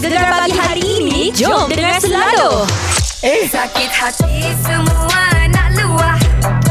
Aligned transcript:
Gegar 0.00 0.32
pagi 0.32 0.56
hari 0.56 0.84
ini 1.04 1.20
Jom 1.36 1.68
dengar 1.68 2.00
selalu. 2.00 2.64
Eh, 3.20 3.44
Sakit 3.52 3.92
hati 3.92 4.48
semua 4.64 5.22
nak 5.52 5.68
luah. 5.76 6.16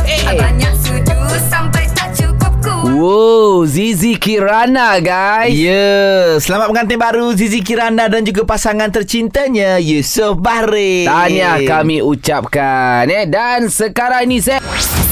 Eh. 0.10 0.34
Banyak 0.34 0.74
sudu 0.82 1.20
sampai 1.46 1.86
tak 1.94 2.18
cukup 2.18 2.54
kuat. 2.66 2.90
Wow, 2.90 3.70
Zizi 3.70 4.18
Kirana 4.18 4.98
guys. 4.98 5.54
Ya, 5.54 6.42
selamat 6.42 6.74
pengantin 6.74 6.98
baru 6.98 7.30
Zizi 7.38 7.62
Kirana 7.62 8.10
dan 8.10 8.26
juga 8.26 8.50
pasangan 8.50 8.90
tercintanya 8.90 9.78
Yusof 9.78 10.42
Bahri. 10.42 11.06
Tahniah 11.06 11.62
kami 11.70 12.02
ucapkan 12.02 13.06
eh. 13.14 13.30
Dan 13.30 13.70
sekarang 13.70 14.26
ini 14.26 14.42
saya 14.42 14.58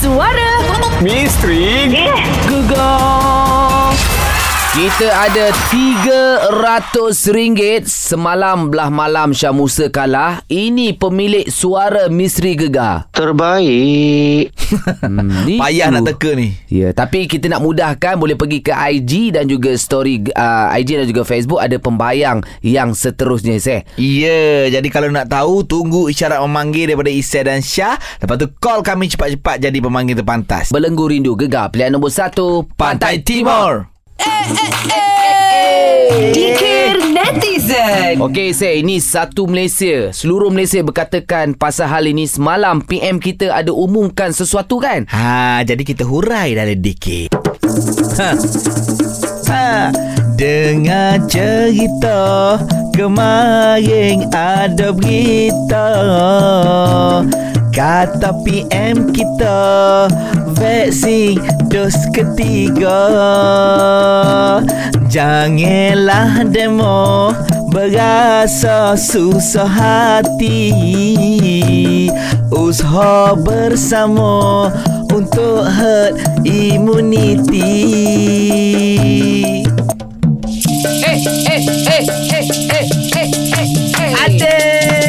Suara 0.01 0.57
Misteri 1.05 1.93
Gegar 2.49 4.16
kita 4.77 5.09
ada 5.09 5.49
RM300 6.53 7.89
Semalam 7.89 8.69
belah 8.69 8.93
malam 8.93 9.33
Syah 9.33 9.49
Musa 9.49 9.89
kalah 9.89 10.45
Ini 10.45 10.93
pemilik 11.01 11.49
suara 11.49 12.13
Misteri 12.13 12.53
Gegar 12.53 13.09
Terbaik 13.09 14.53
hmm, 15.01 15.57
Payah 15.57 15.89
nak 15.89 16.05
teka 16.13 16.37
ni. 16.37 16.53
Ya, 16.69 16.93
tapi 16.93 17.25
kita 17.25 17.49
nak 17.49 17.65
mudahkan 17.65 18.21
boleh 18.21 18.37
pergi 18.37 18.61
ke 18.61 18.69
IG 18.69 19.33
dan 19.33 19.49
juga 19.49 19.73
story 19.73 20.29
uh, 20.37 20.69
IG 20.77 21.01
dan 21.01 21.09
juga 21.09 21.25
Facebook 21.25 21.57
ada 21.57 21.79
pembayang 21.81 22.45
yang 22.61 22.91
seterusnya 22.91 23.57
saya. 23.63 23.81
Ya, 23.95 24.67
jadi 24.67 24.85
kalau 24.91 25.07
nak 25.07 25.31
tahu 25.31 25.63
tunggu 25.63 26.11
isyarat 26.11 26.43
memanggil 26.43 26.91
daripada 26.91 27.09
Isai 27.09 27.47
dan 27.47 27.63
Syah. 27.63 27.95
Lepas 28.19 28.35
tu 28.43 28.51
call 28.59 28.83
kami 28.83 29.07
cepat-cepat 29.07 29.57
jadi 29.63 29.79
pemanggil 29.79 30.19
terpantas. 30.19 30.69
Belenggu 30.69 31.07
rindu 31.07 31.39
gegar 31.39 31.71
pilihan 31.71 31.95
nombor 31.95 32.11
1 32.11 32.35
Pantai 32.75 33.23
Timur. 33.23 33.96
Dikir 36.33 37.13
Netizen 37.13 38.17
Okey, 38.23 38.51
saya 38.55 38.81
ini 38.81 38.97
satu 38.97 39.45
Malaysia. 39.45 40.09
Seluruh 40.09 40.49
Malaysia 40.49 40.81
berkatakan 40.81 41.53
pasal 41.53 41.87
hal 41.91 42.09
ini 42.09 42.25
semalam 42.25 42.81
PM 42.81 43.21
kita 43.21 43.53
ada 43.53 43.69
umumkan 43.69 44.33
sesuatu 44.33 44.81
kan? 44.81 45.05
Ha, 45.11 45.61
jadi 45.61 45.83
kita 45.85 46.03
hurai 46.07 46.57
dalam 46.57 46.79
dikit. 46.81 47.29
Ha. 48.17 48.29
Ha. 49.47 49.93
Dengar 50.37 51.17
cerita 51.25 52.57
kemarin 52.93 54.29
ada 54.29 54.93
berita 54.93 55.89
Kata 57.77 58.33
PM 58.41 59.13
kita 59.13 59.57
vaksin 60.55 61.41
dos 61.67 61.95
ketiga 62.15 62.99
Janganlah 65.07 66.47
demo 66.47 67.31
berasa 67.71 68.95
susah 68.95 69.67
hati 69.67 70.69
Usaha 72.51 73.35
bersama 73.35 74.71
untuk 75.11 75.67
herd 75.67 76.15
immunity 76.47 77.75
Eh, 81.07 81.19
eh, 81.47 81.63
eh, 81.87 82.03
eh, 82.03 82.03
eh, 82.35 82.47
eh, 83.15 83.29
eh, 83.55 83.69
eh. 83.95 84.11
Ada 84.27 84.57
Yeay. 84.57 85.06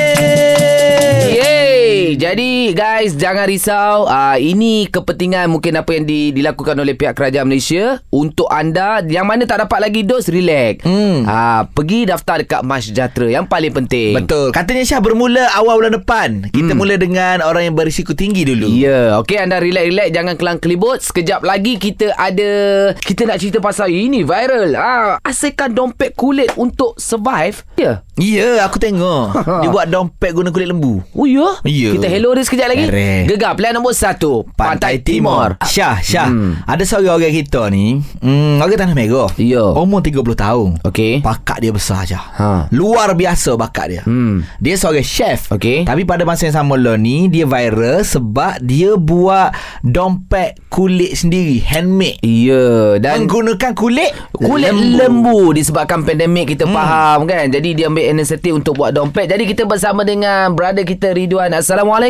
Jadi 2.29 2.77
guys 2.77 3.17
jangan 3.17 3.49
risau 3.49 4.05
uh, 4.05 4.37
Ini 4.37 4.93
kepentingan 4.93 5.49
mungkin 5.49 5.81
apa 5.81 5.97
yang 5.97 6.05
di, 6.05 6.29
dilakukan 6.37 6.77
oleh 6.77 6.93
pihak 6.93 7.17
kerajaan 7.17 7.49
Malaysia 7.49 8.05
Untuk 8.13 8.53
anda 8.53 9.01
yang 9.01 9.25
mana 9.25 9.49
tak 9.49 9.65
dapat 9.65 9.89
lagi 9.89 10.05
dos 10.05 10.29
relax 10.29 10.85
Hmm. 10.85 11.25
uh, 11.25 11.65
Pergi 11.73 12.05
daftar 12.05 12.45
dekat 12.45 12.61
Mas 12.61 12.85
Sejahtera 12.85 13.33
Yang 13.33 13.49
paling 13.49 13.73
penting 13.73 14.13
Betul 14.13 14.53
Katanya 14.53 14.85
Syah 14.85 15.01
bermula 15.01 15.49
awal 15.57 15.81
bulan 15.81 15.97
depan 15.97 16.29
Kita 16.53 16.77
mula 16.77 17.01
dengan 17.01 17.41
orang 17.41 17.65
yang 17.65 17.77
berisiko 17.79 18.13
tinggi 18.13 18.45
dulu 18.45 18.69
Ya, 18.69 19.17
yeah. 19.17 19.21
okey 19.25 19.41
anda 19.41 19.57
relax-relax 19.57 20.09
jangan 20.13 20.35
kelang 20.37 20.59
kelibut. 20.59 21.01
Sekejap 21.01 21.41
lagi 21.41 21.81
kita 21.81 22.13
ada 22.13 22.51
kita 22.99 23.25
nak 23.25 23.39
cerita 23.39 23.63
pasal 23.63 23.89
ini 23.89 24.27
viral. 24.27 24.75
Ah, 24.75 25.17
asalkan 25.23 25.73
dompet 25.73 26.13
kulit 26.13 26.53
untuk 26.59 26.99
survive. 27.01 27.65
Ya. 27.79 28.05
Ya 28.19 28.67
aku 28.67 28.83
tengok 28.83 29.31
Dia 29.63 29.71
buat 29.71 29.87
dompet 29.87 30.35
guna 30.35 30.51
kulit 30.51 30.67
lembu 30.67 30.99
Oh 31.15 31.23
ya? 31.23 31.55
Ya. 31.63 31.95
Kita 31.95 32.11
hello 32.19 32.35
dia 32.35 32.43
sekejap 32.43 32.67
lagi. 32.67 32.85
Correct. 32.91 33.25
Gegar 33.31 33.53
pilihan 33.55 33.79
nombor 33.79 33.95
satu. 33.95 34.43
Pantai, 34.59 34.99
Timur. 34.99 35.55
Syah 35.63 36.03
Syah 36.03 36.27
Hmm. 36.27 36.59
Ada 36.67 36.83
seorang 36.83 37.17
orang 37.17 37.31
kita 37.31 37.71
ni 37.71 38.03
hmm, 38.21 38.59
Orang 38.59 38.75
Tanah 38.75 38.93
Merah 38.93 39.31
Ya. 39.39 39.63
Umur 39.73 40.03
30 40.03 40.19
tahun 40.35 40.69
Okey. 40.83 41.23
Bakat 41.23 41.63
dia 41.63 41.71
besar 41.71 42.03
je 42.03 42.19
Ha. 42.19 42.67
Luar 42.75 43.15
biasa 43.15 43.55
bakat 43.55 43.87
dia 43.89 44.03
Hmm. 44.03 44.43
Dia 44.59 44.75
seorang 44.75 45.07
chef 45.07 45.49
Okey. 45.55 45.87
Tapi 45.87 46.03
pada 46.03 46.27
masa 46.27 46.51
yang 46.51 46.59
sama 46.59 46.75
lah 46.75 46.99
ni 46.99 47.31
Dia 47.31 47.47
viral 47.47 48.03
Sebab 48.03 48.59
dia 48.61 48.99
buat 48.99 49.55
Dompet 49.81 50.59
kulit 50.69 51.15
sendiri 51.15 51.63
Handmade 51.63 52.19
Ya, 52.21 52.99
dan 52.99 53.25
Menggunakan 53.25 53.73
kulit 53.73 54.11
Kulit 54.35 54.75
lembu. 54.75 55.55
disebabkan 55.55 56.03
pandemik 56.03 56.55
kita 56.55 56.67
hmm. 56.67 56.75
faham 56.75 57.19
kan. 57.27 57.51
Jadi 57.51 57.75
dia 57.75 57.87
ambil 57.87 58.07
inisiatif 58.07 58.55
untuk 58.55 58.79
buat 58.79 58.95
dompet. 58.95 59.27
Jadi 59.27 59.45
kita 59.45 59.67
bersama 59.67 60.03
dengan 60.03 60.55
brother 60.55 60.87
kita 60.87 61.11
Ridwan. 61.11 61.51
Assalamualaikum. 61.53 62.08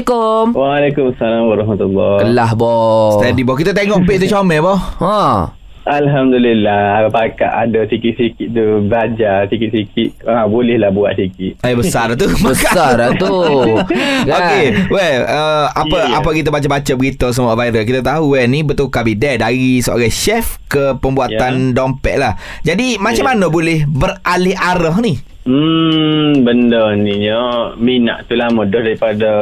Waalaikumsalam 0.51 1.43
warahmatullahi 1.47 2.23
Kelah 2.23 2.51
boh. 2.53 3.17
Steady 3.17 3.43
boh 3.43 3.55
Kita 3.55 3.73
tengok 3.73 4.05
page 4.05 4.23
tu 4.23 4.29
comel 4.29 4.61
boh 4.61 4.79
Ha. 5.01 5.55
Alhamdulillah. 5.89 7.09
Pakat 7.09 7.49
ada 7.49 7.81
sikit-sikit 7.89 8.53
tu. 8.53 8.85
Belajar 8.85 9.49
sikit-sikit. 9.49 10.21
Ha, 10.23 10.45
Bolehlah 10.45 10.93
buat 10.93 11.17
sikit. 11.17 11.65
Eh 11.65 11.73
besar 11.73 12.13
tu. 12.13 12.29
Besar 12.45 12.93
lah 12.93 13.17
tu. 13.17 13.33
Kan? 14.29 14.29
Okay 14.29 14.65
Well 14.89 15.19
uh, 15.25 15.73
Apa 15.73 15.97
Ya, 15.99 16.05
ya. 16.07 16.17
apa 16.21 16.29
kita 16.31 16.53
baca-baca 16.53 16.93
berita 16.93 17.33
semua 17.33 17.57
viral? 17.57 17.83
Kita 17.83 18.05
tahu 18.05 18.37
well 18.37 18.45
ni 18.45 18.61
Betul 18.61 18.93
kabidai 18.93 19.41
Dari 19.41 19.81
seorang 19.81 20.13
chef 20.13 20.61
Ke 20.67 20.93
pembuatan 20.93 21.73
dompet 21.73 22.21
lah. 22.21 22.37
Jadi 22.61 23.01
macam 23.01 23.25
Ya. 23.25 23.29
mana 23.31 23.47
boleh 23.49 23.89
Beralih 23.89 24.55
arah 24.55 25.01
ni 25.01 25.17
Hmm 25.49 26.45
Benda 26.45 26.93
ni 26.93 27.25
ya, 27.25 27.73
Minat 27.75 28.29
tu 28.29 28.37
lama 28.37 28.63
dah 28.63 28.85
daripada 28.85 29.33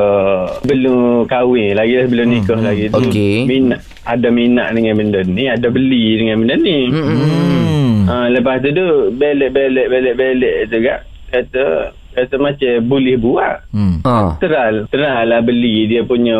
Belum 0.62 1.26
kahwin 1.26 1.74
lagi 1.74 2.06
Belum 2.06 2.26
nikah 2.30 2.62
lagi 2.62 2.86
tu. 2.88 3.02
Okey. 3.02 3.42
Minat 3.44 3.82
Ada 4.06 4.30
minat 4.30 4.70
dengan 4.70 4.94
benda 4.96 5.20
ni 5.20 5.44
Ada 5.44 5.66
beli 5.66 6.14
dengan 6.16 6.36
benda 6.40 6.54
ni. 6.56 6.78
Hmm 6.88 8.06
ha, 8.06 8.30
Lepas 8.30 8.62
tu 8.62 8.70
tu 8.70 8.86
Belek-belek 9.10 9.86
Belek-belek 9.88 10.56
tu 10.70 10.78
kan 10.80 10.98
Kata 11.26 11.64
Kata 12.16 12.40
macam 12.40 12.80
boleh 12.88 13.20
buat. 13.20 13.68
Hmm. 13.68 14.00
Ha. 14.00 14.40
Teral 14.40 14.88
Teral 14.88 15.26
lah 15.26 15.42
beli 15.42 15.84
dia 15.84 16.00
punya 16.00 16.38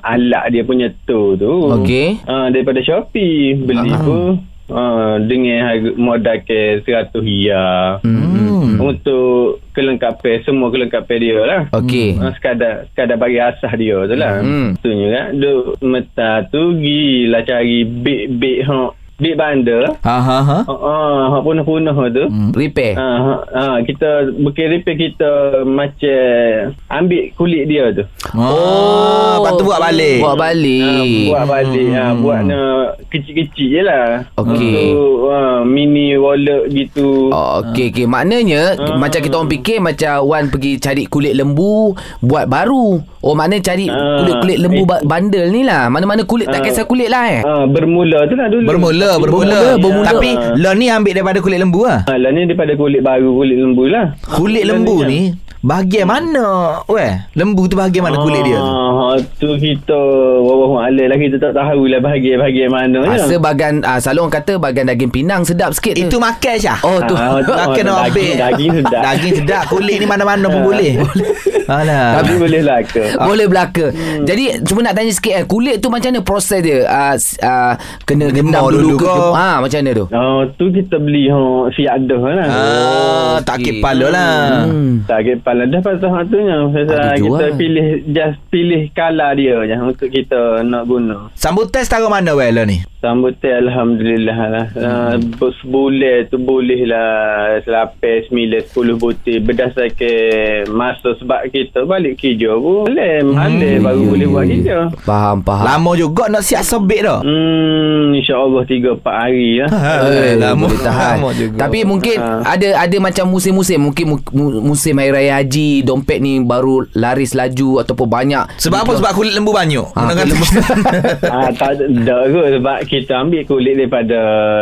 Alat 0.00 0.48
dia 0.48 0.62
punya 0.62 0.88
tu 1.04 1.34
tu. 1.34 1.68
Okey. 1.68 2.24
uh, 2.24 2.48
Daripada 2.48 2.78
Shopee 2.78 3.58
Beli 3.58 3.90
Ah. 3.90 4.00
pun 4.00 4.38
uh, 4.70 5.18
Dengan 5.20 5.58
harga 5.66 5.90
modal 5.94 6.38
ke 6.42 6.80
100 6.82 7.12
riyal 7.16 8.00
Hmm. 8.00 8.76
Untuk 8.76 9.64
kelengkapan 9.72 10.44
Semua 10.44 10.68
kelengkapan 10.68 11.16
dia 11.16 11.38
lah. 11.40 11.62
Okey. 11.72 12.16
uh, 12.16 12.28
Sekadar 12.32 12.86
Sekadar 12.88 13.16
bagi 13.16 13.40
asah 13.40 13.72
dia 13.72 13.96
tu 14.04 14.14
lah. 14.14 14.40
Hmm. 14.40 14.76
Itunya 14.76 15.08
kan 15.10 15.26
Duk 15.34 15.80
Meta 15.80 16.30
tu 16.46 16.76
Gila 16.76 17.40
cari 17.42 17.82
Big-big 17.82 18.62
hak 18.62 18.90
Big 19.20 19.36
bandar 19.36 20.00
Ha 20.00 20.16
ha 20.18 20.38
ha 20.40 20.58
Ah, 20.64 20.72
uh, 20.72 21.22
hak 21.36 21.42
punah-punah 21.44 21.92
tu. 22.08 22.24
Hmm. 22.26 22.50
Repair. 22.56 22.96
Ah, 22.96 23.44
ha, 23.44 23.64
kita 23.84 24.32
bukan 24.32 24.66
repair 24.72 24.96
kita 24.96 25.30
macam 25.62 26.72
ambil 26.88 27.22
kulit 27.36 27.68
dia 27.68 27.92
tu. 27.92 28.04
Oh, 28.32 29.44
Lepas 29.44 29.52
tu 29.56 29.64
buat 29.64 29.80
balik 29.80 30.18
Buat 30.20 30.36
balik. 30.36 31.28
Ha, 31.28 31.28
buat 31.28 31.44
balik. 31.46 31.88
Ha, 31.92 32.04
buat 32.16 32.40
na 32.42 32.60
kecil-kecil 33.06 33.66
je 33.68 33.80
lah. 33.84 34.06
Okey. 34.34 34.72
Untuk 34.90 35.16
ha, 35.28 35.40
mini 35.62 36.16
wallet 36.16 36.72
gitu. 36.72 37.28
Oh, 37.28 37.60
okey 37.62 37.92
okey. 37.92 38.06
Maknanya 38.08 38.80
Ah. 38.80 38.96
macam 38.96 39.20
kita 39.20 39.34
orang 39.36 39.50
fikir 39.50 39.78
macam 39.78 40.14
Wan 40.24 40.48
pergi 40.48 40.80
cari 40.80 41.04
kulit 41.04 41.36
lembu 41.36 41.92
buat 42.20 42.48
baru. 42.48 43.02
Oh, 43.20 43.34
maknanya 43.34 43.60
cari 43.66 43.84
Ah. 43.84 44.16
kulit-kulit 44.18 44.58
lembu 44.58 44.82
ba- 44.82 45.02
bandel 45.02 45.48
ni 45.48 45.60
lah. 45.60 45.86
Mana-mana 45.86 46.24
kulit 46.24 46.46
tak 46.46 46.60
Ah. 46.60 46.64
kisah 46.64 46.84
kulit 46.84 47.06
lah 47.06 47.28
eh. 47.28 47.40
Ha, 47.40 47.64
bermula 47.66 48.24
tu 48.24 48.32
lah 48.32 48.48
dulu. 48.48 48.64
Bermula 48.64 49.10
Bermula, 49.14 49.20
Bermula, 49.20 49.60
bermula. 49.76 50.06
Tapi 50.06 50.30
Lo 50.56 50.72
ni 50.72 50.88
ambil 50.88 51.12
daripada 51.14 51.38
kulit 51.38 51.58
lembu 51.58 51.84
lah 51.84 52.00
Ha, 52.02 52.16
lah 52.16 52.30
ni 52.30 52.44
daripada 52.44 52.72
kulit 52.74 53.00
baru, 53.00 53.28
kulit 53.34 53.56
lembu 53.56 53.84
lah. 53.86 54.16
Kulit 54.26 54.64
lembu 54.64 55.04
ni 55.04 55.36
Bahagian 55.60 56.08
mana 56.08 56.80
Weh 56.88 57.12
Lembu 57.36 57.68
tu 57.68 57.76
bahagian 57.76 58.00
mana 58.00 58.16
kulit 58.16 58.40
dia 58.40 58.56
tu 58.56 58.64
Ha, 58.64 59.04
tu 59.36 59.52
kita 59.54 60.00
Wawah 60.40 60.88
alai 60.88 61.04
lah 61.04 61.20
Kita 61.20 61.36
tak 61.36 61.52
tahu 61.52 61.84
lah 61.84 62.00
Bahagian-bahagian 62.00 62.72
mana 62.72 63.04
Rasa 63.04 63.36
bagian 63.36 63.84
ah, 63.84 64.00
Selalu 64.00 64.20
orang 64.22 64.34
kata 64.34 64.52
bagian 64.56 64.88
daging 64.88 65.12
pinang 65.12 65.44
sedap 65.44 65.76
sikit 65.76 65.92
tu. 65.94 66.00
Itu 66.00 66.16
makan 66.16 66.56
Syah 66.56 66.80
Oh 66.80 66.96
tu. 67.02 67.12
Ah, 67.12 67.44
tu- 67.44 67.52
Makan 67.52 67.84
orang 67.84 68.08
daging- 68.08 68.08
ambil 68.08 68.40
daging 68.40 68.70
sedap. 68.74 69.00
Daging 69.04 69.32
sedap 69.36 69.62
Kulit 69.68 69.96
ni 70.00 70.06
mana-mana 70.06 70.46
pun 70.48 70.62
boleh 70.64 70.92
Alah 71.70 72.06
Tapi 72.16 72.32
boleh 72.36 72.60
lah 72.64 72.80
ke 72.82 73.04
Boleh 73.16 73.46
belaka 73.48 73.88
hmm. 73.88 74.28
Jadi 74.28 74.44
cuma 74.68 74.84
nak 74.84 74.94
tanya 74.98 75.12
sikit 75.14 75.34
eh, 75.40 75.44
Kulit 75.48 75.80
tu 75.80 75.88
macam 75.88 76.12
mana 76.12 76.20
proses 76.20 76.60
dia 76.60 76.84
uh, 76.84 77.16
uh, 77.16 77.74
Kena 78.04 78.28
gendam 78.28 78.68
dulu 78.68 78.90
dulu, 78.90 79.06
ke? 79.06 79.14
Ha, 79.36 79.48
macam 79.62 79.78
mana 79.80 79.90
tu? 79.94 80.06
Oh, 80.10 80.40
tu 80.58 80.64
kita 80.74 80.96
beli 80.98 81.24
ha, 81.30 81.40
siap 81.74 81.96
dah 82.06 82.22
lah. 82.22 82.48
Ah, 82.48 83.36
tak 83.44 83.56
Okey. 83.62 83.78
kepala 83.78 84.06
lah. 84.10 84.34
Hmm. 84.66 85.04
Tak 85.06 85.20
kepala 85.26 85.62
dah 85.68 85.80
pasal 85.80 86.10
hak 86.10 86.24
tu 86.28 86.38
nya. 86.40 86.58
Kita 86.70 87.16
jual. 87.20 87.56
pilih 87.56 87.88
just 88.10 88.38
pilih 88.50 88.82
color 88.92 89.30
dia 89.38 89.56
je 89.66 89.76
untuk 89.78 90.08
kita 90.10 90.64
nak 90.66 90.84
guna. 90.88 91.16
Sambutan 91.36 91.82
setara 91.86 92.06
mana 92.10 92.34
weh 92.34 92.50
lah 92.50 92.66
ni? 92.66 92.82
Sambut 93.00 93.32
teh 93.40 93.48
Alhamdulillah 93.48 94.38
lah. 94.52 94.66
Hmm. 94.76 95.32
Uh, 95.40 95.52
sebulan 95.64 96.28
tu 96.28 96.36
boleh 96.36 96.84
lah 96.84 97.64
8, 97.64 98.28
9, 98.28 98.76
10 98.76 99.00
butir. 99.00 99.40
Berdasarkan 99.40 100.68
masa 100.68 101.16
sebab 101.16 101.48
kita 101.48 101.88
balik 101.88 102.20
kerja 102.20 102.52
pun. 102.60 102.92
Boleh. 103.00 103.18
Malai 103.30 103.48
Hmm, 103.70 103.82
baru 103.82 103.98
ya, 103.98 104.06
boleh 104.06 104.20
ya, 104.20 104.30
buat 104.30 104.42
ya. 104.42 104.50
kerja. 104.52 104.76
Faham, 105.00 105.36
faham. 105.40 105.64
Lama 105.64 105.90
juga 105.94 106.24
nak 106.26 106.42
siap 106.42 106.62
sebit 106.62 107.00
dah. 107.02 107.20
Hmm, 107.20 108.12
insyaAllah 108.12 108.62
3-4 108.64 109.00
hari 109.02 109.48
lah. 109.58 109.68
Eh, 110.10 110.34
lama, 110.36 110.66
boleh 110.66 110.80
tahan. 110.80 111.16
lama 111.16 111.28
juga. 111.32 111.56
Tapi 111.58 111.78
mungkin 111.82 112.16
Ha. 112.16 112.42
ada 112.46 112.68
ada 112.78 112.96
macam 112.98 113.24
musim-musim 113.26 113.78
mungkin 113.80 114.04
mu- 114.08 114.26
mu- 114.30 114.60
musim 114.66 114.94
hari 114.94 115.10
raya 115.10 115.38
haji 115.38 115.82
dompet 115.82 116.18
ni 116.18 116.40
baru 116.40 116.84
laris 116.92 117.32
laju 117.32 117.80
ataupun 117.80 118.06
banyak. 118.06 118.44
Sebab 118.56 118.78
apa? 118.80 118.92
Sebab 118.96 119.12
kulit 119.12 119.32
lembu 119.32 119.50
banyak. 119.50 119.86
Ah, 119.92 120.10
Nak 120.10 120.14
kulit 120.18 120.34
kata- 120.36 121.30
ah, 121.34 121.48
tak 121.50 121.70
ada 121.78 122.16
kot 122.26 122.46
sebab 122.52 122.78
kita 122.84 123.12
ambil 123.16 123.42
kulit 123.44 123.74
daripada 123.76 124.18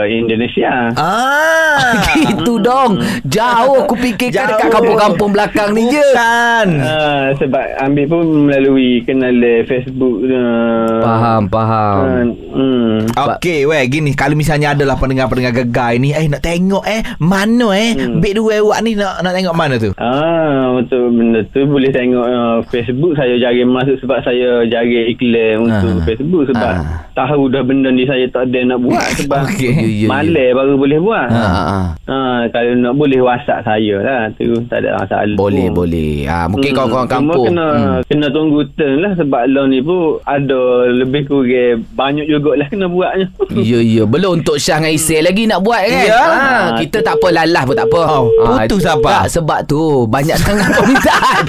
Indonesia. 0.07 0.93
ah. 0.95 2.05
Gitu 2.19 2.59
dong. 2.59 3.01
Jauh 3.25 3.83
aku 3.83 3.95
fikirkan 3.97 4.35
Jauh. 4.45 4.51
dekat 4.53 4.69
kampung-kampung 4.71 5.31
belakang 5.31 5.71
ni 5.73 5.89
je. 5.89 6.03
Bukan. 6.05 6.69
Ah, 6.81 7.27
sebab 7.35 7.65
ambil 7.81 8.05
pun 8.07 8.25
melalui 8.31 9.01
kenalan 9.01 9.65
Facebook. 9.65 10.23
Uh, 10.23 11.01
Faham, 11.01 11.43
faham. 11.47 11.97
hmm. 12.35 12.97
Okey, 13.11 13.65
weh, 13.65 13.83
gini. 13.87 14.13
Kalau 14.13 14.35
misalnya 14.35 14.73
adalah 14.73 14.95
pendengar-pendengar 14.95 15.55
gegar 15.57 15.93
ini, 15.93 16.11
eh, 16.11 16.27
nak 16.27 16.41
tengok 16.41 16.85
eh, 16.85 17.01
mana 17.19 17.69
eh, 17.73 17.91
hmm. 17.93 18.19
beg 18.19 18.35
dua 18.35 18.59
awak 18.59 18.79
ni 18.81 18.93
nak 18.93 19.21
nak 19.21 19.33
tengok 19.33 19.55
mana 19.55 19.75
tu? 19.77 19.91
Ah, 19.97 20.73
untuk 20.73 21.09
benda 21.09 21.41
tu 21.47 21.65
boleh 21.65 21.89
tengok 21.89 22.27
uh, 22.27 22.57
Facebook 22.67 23.15
saya 23.15 23.35
jarang 23.37 23.69
masuk 23.69 23.97
sebab 23.99 24.19
saya 24.21 24.65
jarang 24.65 24.89
iklan 25.09 25.55
untuk 25.63 25.93
Ah. 25.95 26.05
Facebook 26.05 26.43
sebab 26.47 26.73
Ah. 26.75 27.01
tahu 27.15 27.49
dah 27.49 27.63
benda 27.63 27.89
ni 27.89 28.05
saya 28.05 28.27
tak 28.27 28.47
ada 28.47 28.61
nak 28.67 28.81
buat 28.81 29.07
sebab 29.19 29.43
Okey. 29.47 29.69
Ya, 29.69 29.79
ya, 29.79 29.89
ya. 29.97 30.09
malai 30.09 30.49
baru 30.51 30.75
boleh 30.77 30.99
buat. 30.99 31.29
Ha, 31.29 31.45
ha. 31.45 31.81
Ah, 32.05 32.41
kalau 32.49 32.73
nak 32.75 32.95
boleh 32.95 33.19
WhatsApp 33.19 33.63
saya 33.63 33.97
lah 33.99 34.21
tu 34.35 34.51
tak 34.67 34.81
ada 34.81 34.97
masalah. 34.97 35.37
Boleh, 35.37 35.69
pun. 35.69 35.85
boleh. 35.85 36.25
Ha, 36.25 36.47
mungkin 36.47 36.67
Hmm, 36.69 36.77
kawan-kawan 36.77 37.07
cuma 37.07 37.15
kampung. 37.15 37.45
kena 37.47 37.67
Hmm. 37.69 37.99
kena 38.05 38.18
tunggu 38.29 38.67
turn 38.75 38.99
lah 38.99 39.15
sebab 39.15 39.47
loan 39.47 39.71
ni 39.71 39.79
pun 39.79 40.19
ada 40.25 40.59
lebih 40.85 41.23
kurang 41.25 41.47
banyak 41.95 42.27
jugalah 42.27 42.67
kena 42.67 42.91
buatnya. 42.91 43.31
Ya, 43.59 43.79
ya. 43.79 44.03
Belum 44.03 44.39
untuk 44.39 44.55
Syah 44.57 44.79
dengan 44.79 44.93
Isai 44.93 45.19
lagi 45.19 45.45
nak 45.45 45.61
buat 45.61 45.79
kan? 45.79 45.91
Ya. 46.01 46.19
Ha, 46.19 46.39
kita 46.77 46.99
tak 47.01 47.15
apa 47.17 47.29
lalah 47.33 47.63
pun 47.63 47.75
tak 47.75 47.87
apa. 47.87 48.01
Oh, 48.09 48.27
Ha, 48.41 48.65
putus 48.65 48.83
apa? 48.85 49.11
Tak, 49.21 49.27
sebab 49.31 49.59
tu. 49.65 49.81
Banyak 50.05 50.37
sangat 50.37 50.69
permintaan. 50.77 51.43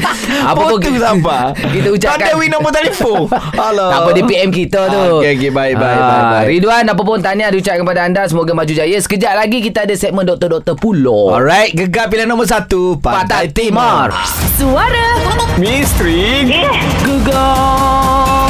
apa 0.44 0.62
pun 0.63 0.77
Putus 0.80 1.01
apa? 1.01 1.38
Kita 1.56 1.88
ucapkan. 1.88 2.18
Tak 2.18 2.27
ada 2.27 2.33
win 2.36 2.50
nombor 2.50 2.71
telefon. 2.71 3.30
Alah. 3.56 3.89
Tak 3.89 4.00
apa 4.00 4.10
di 4.12 4.21
PM 4.24 4.50
kita 4.50 4.81
tu 4.86 4.98
Ah, 5.00 5.18
okey, 5.18 5.31
okey. 5.36 5.50
Baik, 5.50 5.75
baik, 5.75 5.95
Ah, 5.95 6.06
baik, 6.06 6.24
baik. 6.25 6.45
Ridwan 6.51 6.83
apa 6.88 7.01
pun 7.01 7.18
tahniah 7.18 7.50
diucapkan 7.50 7.81
kepada 7.81 8.01
anda 8.01 8.21
Semoga 8.25 8.51
maju 8.51 8.69
jaya 8.69 8.98
Sekejap 8.98 9.33
lagi 9.33 9.57
kita 9.60 9.80
ada 9.81 9.94
segmen 9.94 10.21
Doktor-Doktor 10.24 10.75
Pulau 10.75 11.31
Alright, 11.31 11.71
gegar 11.71 12.07
pilihan 12.07 12.27
nombor 12.27 12.45
satu. 12.45 12.98
Pantai 12.98 13.48
Timur 13.48 14.12
Suara 14.51 15.07
Misteri. 15.56 16.58
Gegar 17.06 18.50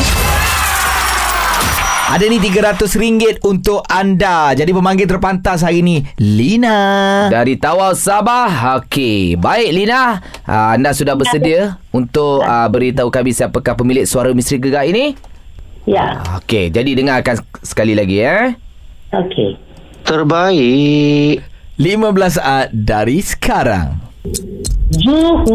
Ada 2.10 2.26
ni 2.26 2.42
RM300 2.42 3.38
untuk 3.46 3.86
anda. 3.86 4.58
Jadi 4.58 4.74
pemanggil 4.74 5.06
terpantas 5.06 5.62
hari 5.62 5.86
ni, 5.86 6.02
Lina. 6.18 7.30
Dari 7.30 7.54
Tawau 7.54 7.94
Sabah. 7.94 8.82
Okey. 8.82 9.38
Baik 9.38 9.70
Lina. 9.70 10.18
Ah, 10.42 10.74
Anda 10.74 10.98
sudah 10.98 11.14
bersedia 11.14 11.78
Untuk 11.94 12.42
ah, 12.42 12.66
beritahu 12.66 13.14
kami 13.14 13.30
Siapakah 13.30 13.78
pemilik 13.78 14.10
suara 14.10 14.34
misteri 14.34 14.58
gegar 14.58 14.90
ini? 14.90 15.14
Ya, 15.86 16.26
Okey. 16.42 16.74
Jadi 16.74 16.98
dengarkan 16.98 17.46
sekali 17.62 17.94
lagi 17.94 18.26
eh 18.26 18.58
okey. 19.14 19.58
Terbaik. 20.02 21.46
15 21.78 22.38
saat 22.42 22.74
dari 22.74 23.22
sekarang. 23.22 24.02
Ju 24.98 25.46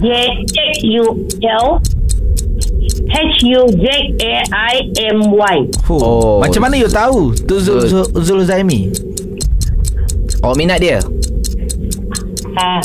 Hudaimi. 0.00 0.46
J-U-L 0.50 1.66
H-U-J-A-I-M-Y. 4.24 4.76
Oh. 5.86 6.02
Oh. 6.02 6.38
Macam 6.42 6.60
mana 6.66 6.74
you 6.78 6.88
tahu? 6.90 7.30
Tu. 7.34 7.54
Zul, 7.62 8.06
Zul 8.22 8.42
Zaimi. 8.42 8.90
Oh 10.44 10.52
minat 10.52 10.76
dia 10.76 11.00
Ah, 12.54 12.80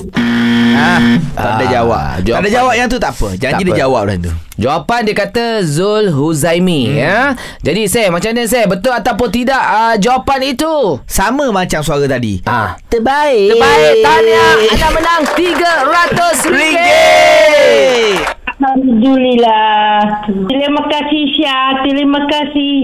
Ah, 0.79 0.99
tak 1.35 1.51
ada 1.59 1.65
Ah, 1.65 1.69
jawab. 1.69 2.01
Tak 2.23 2.41
ada 2.41 2.49
jawab 2.49 2.73
yang 2.73 2.87
tu 2.89 2.97
tak 2.97 3.11
apa. 3.13 3.27
Janji 3.35 3.61
Tak 3.61 3.67
dia 3.67 3.73
apa. 3.75 3.81
jawab 3.85 4.01
dah 4.09 4.17
tu. 4.17 4.31
Jawapan 4.59 4.99
dia 5.07 5.15
kata 5.15 5.45
Zul 5.63 6.11
Huzaimi 6.11 6.91
hmm. 6.91 6.97
ya. 6.99 7.17
Jadi 7.63 7.87
saya 7.87 8.11
macam 8.11 8.35
mana 8.35 8.43
saya 8.43 8.65
betul 8.67 8.91
ataupun 8.91 9.29
tidak 9.31 9.59
uh, 9.61 9.95
jawapan 9.95 10.39
itu? 10.51 10.99
Sama 11.07 11.47
macam 11.53 11.79
suara 11.79 12.05
tadi. 12.09 12.43
Ah. 12.43 12.75
Terbaik. 12.91 13.55
Terbaik 13.55 13.95
tahniah 14.03 14.53
anda 14.67 14.87
menang 14.91 15.23
RM300. 15.37 16.19
Ringgit. 16.51 18.19
Alhamdulillah. 18.59 20.27
Terima 20.51 20.81
kasih 20.91 21.23
Syah. 21.39 21.67
Terima 21.87 22.19
kasih 22.27 22.75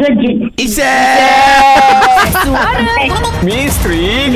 Gajit. 0.00 0.36
Isyah. 0.56 2.24
Suara 2.32 2.96
Misteri. 3.44 4.32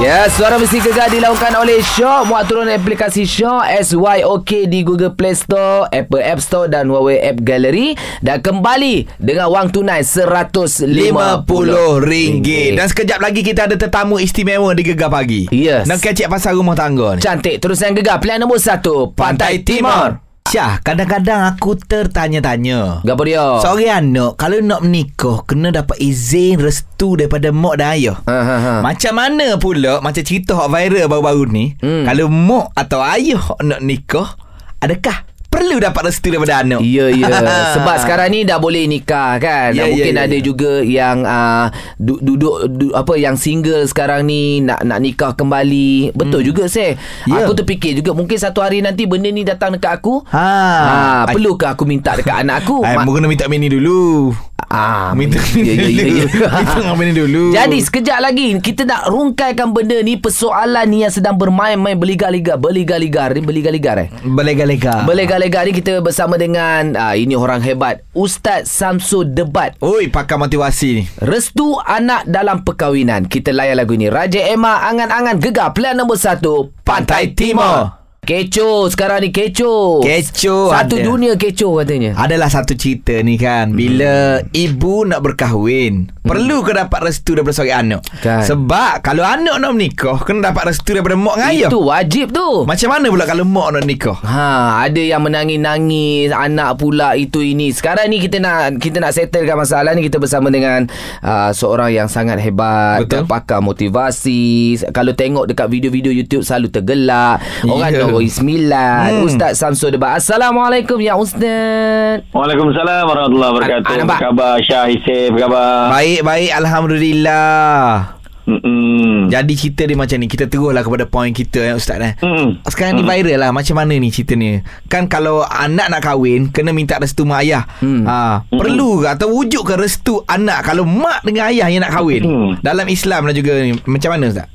Ya, 0.00 0.24
suara 0.32 0.56
mesti 0.56 0.80
gegar 0.80 1.12
dilakukan 1.12 1.52
oleh 1.60 1.84
Shaw. 1.84 2.24
Muat 2.24 2.48
turun 2.48 2.72
aplikasi 2.72 3.28
Shaw 3.28 3.68
SYOK 3.68 4.64
di 4.64 4.80
Google 4.80 5.12
Play 5.12 5.36
Store, 5.36 5.92
Apple 5.92 6.24
App 6.24 6.40
Store 6.40 6.72
dan 6.72 6.88
Huawei 6.88 7.20
App 7.20 7.44
Gallery 7.44 7.92
dan 8.24 8.40
kembali 8.40 9.20
dengan 9.20 9.52
wang 9.52 9.68
tunai 9.68 10.00
RM150. 10.00 10.88
RM50 10.88 12.80
Dan 12.80 12.86
sekejap 12.88 13.20
lagi 13.20 13.44
kita 13.44 13.68
ada 13.68 13.76
tetamu 13.76 14.16
istimewa 14.16 14.72
di 14.72 14.88
Gegar 14.88 15.12
Pagi 15.12 15.52
Yes. 15.52 15.84
Nak 15.84 16.00
kecek 16.00 16.32
pasal 16.32 16.56
rumah 16.56 16.72
tangga 16.72 17.14
ni 17.14 17.20
Cantik. 17.20 17.60
Terus 17.60 17.84
yang 17.84 17.92
gegar 17.92 18.24
pilihan 18.24 18.40
nombor 18.40 18.56
satu 18.56 19.12
Pantai 19.12 19.60
Timur. 19.60 20.29
Syah, 20.48 20.82
kadang-kadang 20.82 21.46
aku 21.46 21.78
tertanya-tanya 21.78 23.06
Gapo 23.06 23.22
dia? 23.22 23.62
Seorang 23.62 24.02
anak 24.02 24.34
Kalau 24.34 24.58
nak 24.58 24.82
menikah 24.82 25.46
Kena 25.46 25.70
dapat 25.70 25.94
izin 25.96 26.58
Restu 26.58 27.14
daripada 27.14 27.54
mak 27.54 27.78
dan 27.78 27.94
ayah 27.94 28.18
Ha, 28.26 28.38
ha, 28.40 28.56
ha. 28.58 28.72
Macam 28.82 29.14
mana 29.14 29.54
pula 29.56 30.02
Macam 30.02 30.18
cerita 30.20 30.58
hot 30.58 30.66
viral 30.68 31.06
baru-baru 31.06 31.44
ni 31.46 31.64
Hmm. 31.78 32.02
Kalau 32.02 32.26
mak 32.26 32.74
atau 32.74 32.98
ayah 32.98 33.38
nak 33.62 33.78
nikah 33.78 34.34
Adakah 34.80 35.29
Perlu 35.50 35.76
dapat 35.76 36.06
restu 36.06 36.30
daripada 36.30 36.62
anak 36.62 36.78
Ya, 36.80 37.10
ya. 37.10 37.26
Sebab 37.74 37.96
sekarang 37.98 38.30
ni 38.30 38.46
dah 38.46 38.56
boleh 38.56 38.86
nikah 38.86 39.34
kan. 39.36 39.74
Ya, 39.74 39.82
Dan 39.82 39.92
mungkin 39.92 40.14
ya, 40.14 40.22
ya, 40.22 40.26
ada 40.26 40.36
ya. 40.36 40.42
juga 40.42 40.72
yang 40.80 41.16
uh, 41.22 41.66
du- 41.96 42.22
duduk 42.22 42.54
du- 42.70 42.94
apa 42.94 43.18
yang 43.18 43.34
single 43.34 43.82
sekarang 43.84 44.24
ni 44.24 44.62
nak 44.62 44.86
nak 44.86 45.02
nikah 45.02 45.34
kembali. 45.34 46.14
Betul 46.14 46.46
juga 46.46 46.70
saya. 46.70 46.94
Ya. 47.26 47.42
Aku 47.42 47.52
terfikir 47.52 47.98
juga 47.98 48.14
mungkin 48.14 48.38
satu 48.38 48.62
hari 48.62 48.78
nanti 48.78 49.04
benda 49.04 49.26
ni 49.26 49.42
datang 49.42 49.74
dekat 49.74 49.98
aku. 49.98 50.22
Ha. 50.30 50.48
Ha, 50.80 50.96
perlukah 51.26 51.74
aku 51.74 51.82
minta 51.82 52.14
dekat 52.14 52.40
anak 52.40 52.62
aku? 52.62 52.86
Ay, 52.86 52.94
Ma- 52.94 53.02
mu 53.02 53.10
kena 53.10 53.26
minta 53.26 53.50
mini 53.50 53.66
dulu 53.66 54.30
Ah, 54.62 55.10
Minta 55.18 55.42
ya, 55.50 55.66
ya, 55.66 55.88
ya, 55.88 56.04
ya. 56.06 56.24
Minta 56.54 56.94
dengan 56.94 57.16
dulu 57.16 57.50
Jadi 57.50 57.82
sekejap 57.82 58.22
lagi 58.22 58.54
kita 58.54 58.86
nak 58.86 59.10
rungkaikan 59.10 59.74
benda 59.74 59.98
ni 59.98 60.14
persoalan 60.14 60.86
ni 60.86 61.02
yang 61.02 61.10
sedang 61.10 61.34
bermain-main 61.34 61.98
berliga-liga, 61.98 62.54
berliga-liga 62.54 63.34
ni 63.34 63.42
berliga-liga 63.42 63.98
eh. 63.98 64.08
Berlega-lega 64.22 65.02
Berlega-lega 65.40 65.72
ni 65.72 65.72
kita 65.72 66.04
bersama 66.04 66.36
dengan 66.36 66.92
ah, 67.00 67.16
ini 67.16 67.32
orang 67.32 67.64
hebat 67.64 68.04
Ustaz 68.12 68.68
Samsud 68.68 69.32
Debat. 69.32 69.72
Oi 69.80 70.12
pakar 70.12 70.36
motivasi 70.36 71.00
ni. 71.00 71.02
Restu 71.16 71.80
anak 71.80 72.28
dalam 72.28 72.60
perkahwinan. 72.60 73.24
Kita 73.24 73.48
layan 73.48 73.80
lagu 73.80 73.96
ini 73.96 74.12
Raja 74.12 74.36
Emma 74.36 74.84
Angan-angan 74.84 75.40
Gegar 75.40 75.72
Pilihan 75.72 75.96
nombor 75.96 76.20
satu 76.20 76.76
Pantai 76.84 77.32
Timur. 77.32 77.99
Kecoh 78.20 78.92
Sekarang 78.92 79.24
ni 79.24 79.32
kecoh 79.32 80.04
Kecoh 80.04 80.68
Satu 80.70 80.96
ada. 80.96 81.04
dunia 81.04 81.32
kecoh 81.34 81.80
katanya 81.80 82.12
Adalah 82.14 82.46
satu 82.46 82.76
cerita 82.76 83.16
ni 83.20 83.34
kan 83.34 83.72
Bila 83.72 84.44
ibu 84.52 85.02
nak 85.02 85.24
berkahwin 85.24 86.12
Perlu 86.20 86.60
ke 86.60 86.76
dapat 86.76 87.00
restu 87.00 87.32
daripada 87.32 87.56
seorang 87.56 87.80
anak 87.80 88.00
Kan. 88.20 88.44
Sebab 88.44 89.00
kalau 89.00 89.24
anak 89.24 89.56
nak 89.56 89.72
menikah 89.72 90.20
Kena 90.20 90.52
dapat 90.52 90.68
restu 90.68 90.92
daripada 90.92 91.16
mak 91.16 91.34
dengan 91.34 91.48
ayah 91.48 91.70
Itu 91.72 91.80
wajib 91.80 92.26
tu 92.30 92.48
Macam 92.68 92.88
mana 92.92 93.06
pula 93.08 93.24
kalau 93.24 93.44
mak 93.44 93.68
nak 93.72 93.84
nikah 93.84 94.18
Ha, 94.20 94.48
ada 94.84 95.00
yang 95.00 95.24
menangis-nangis, 95.24 96.30
anak 96.30 96.76
pula 96.76 97.16
itu 97.16 97.40
ini. 97.40 97.72
Sekarang 97.72 98.06
ni 98.06 98.20
kita 98.20 98.38
nak 98.38 98.78
kita 98.78 99.00
nak 99.00 99.10
settlekan 99.10 99.56
masalah 99.56 99.90
ni 99.92 100.04
kita 100.04 100.20
bersama 100.20 100.52
dengan 100.52 100.86
uh, 101.20 101.50
seorang 101.50 101.90
yang 101.90 102.06
sangat 102.06 102.38
hebat, 102.38 103.04
Betul. 103.04 103.24
pakar 103.26 103.58
motivasi. 103.58 104.76
Kalau 104.92 105.12
tengok 105.12 105.48
dekat 105.48 105.66
video-video 105.66 106.12
YouTube 106.12 106.44
selalu 106.44 106.68
tergelak. 106.70 107.40
Orang 107.64 107.90
Ya. 107.90 108.06
Sembilan. 108.18 109.06
Hmm. 109.12 109.24
Ustaz 109.24 109.52
Samsul 109.54 109.94
Debat. 109.94 110.18
Assalamualaikum 110.18 110.98
ya 110.98 111.14
Ustaz. 111.14 112.26
Waalaikumsalam 112.28 113.02
warahmatullahi 113.06 113.50
wabarakatuh. 113.54 113.86
Ah, 113.86 113.96
nampak? 113.96 114.16
Apa 114.16 114.24
khabar 114.26 114.52
Syah 114.60 114.84
Hisib? 114.88 115.30
Apa 115.30 115.40
khabar? 115.40 115.70
Baik, 115.92 116.20
baik. 116.20 116.50
Alhamdulillah. 116.52 118.18
Mm-mm. 118.40 119.30
Jadi 119.30 119.54
cerita 119.54 119.86
dia 119.86 119.94
macam 119.94 120.16
ni. 120.16 120.26
Kita 120.26 120.50
teruslah 120.50 120.82
kepada 120.82 121.06
poin 121.06 121.30
kita 121.30 121.62
ya 121.62 121.78
Ustaz 121.78 122.02
eh. 122.02 122.14
Mm. 122.18 122.58
Sekarang 122.66 122.98
ni 122.98 123.04
viral 123.04 123.38
lah 123.38 123.50
Macam 123.52 123.78
mana 123.78 123.94
ni 123.94 124.10
cerita 124.10 124.34
ni 124.34 124.58
Kan 124.88 125.06
kalau 125.06 125.44
anak 125.44 125.86
nak 125.86 126.02
kahwin 126.02 126.50
Kena 126.50 126.74
minta 126.74 126.98
restu 126.98 127.22
mak 127.22 127.46
ayah 127.46 127.62
Hmm. 127.78 128.02
ha, 128.02 128.42
Perlu 128.50 129.04
ke 129.04 129.06
Atau 129.06 129.30
wujud 129.30 129.62
ke 129.62 129.78
restu 129.78 130.26
anak 130.26 130.66
Kalau 130.66 130.82
mak 130.82 131.22
dengan 131.22 131.46
ayah 131.46 131.70
yang 131.70 131.84
nak 131.84 131.94
kahwin 131.94 132.22
Hmm. 132.22 132.50
Dalam 132.58 132.90
Islam 132.90 133.30
lah 133.30 133.34
juga 133.36 133.54
ni 133.54 133.78
Macam 133.86 134.10
mana 134.10 134.24
Ustaz? 134.26 134.50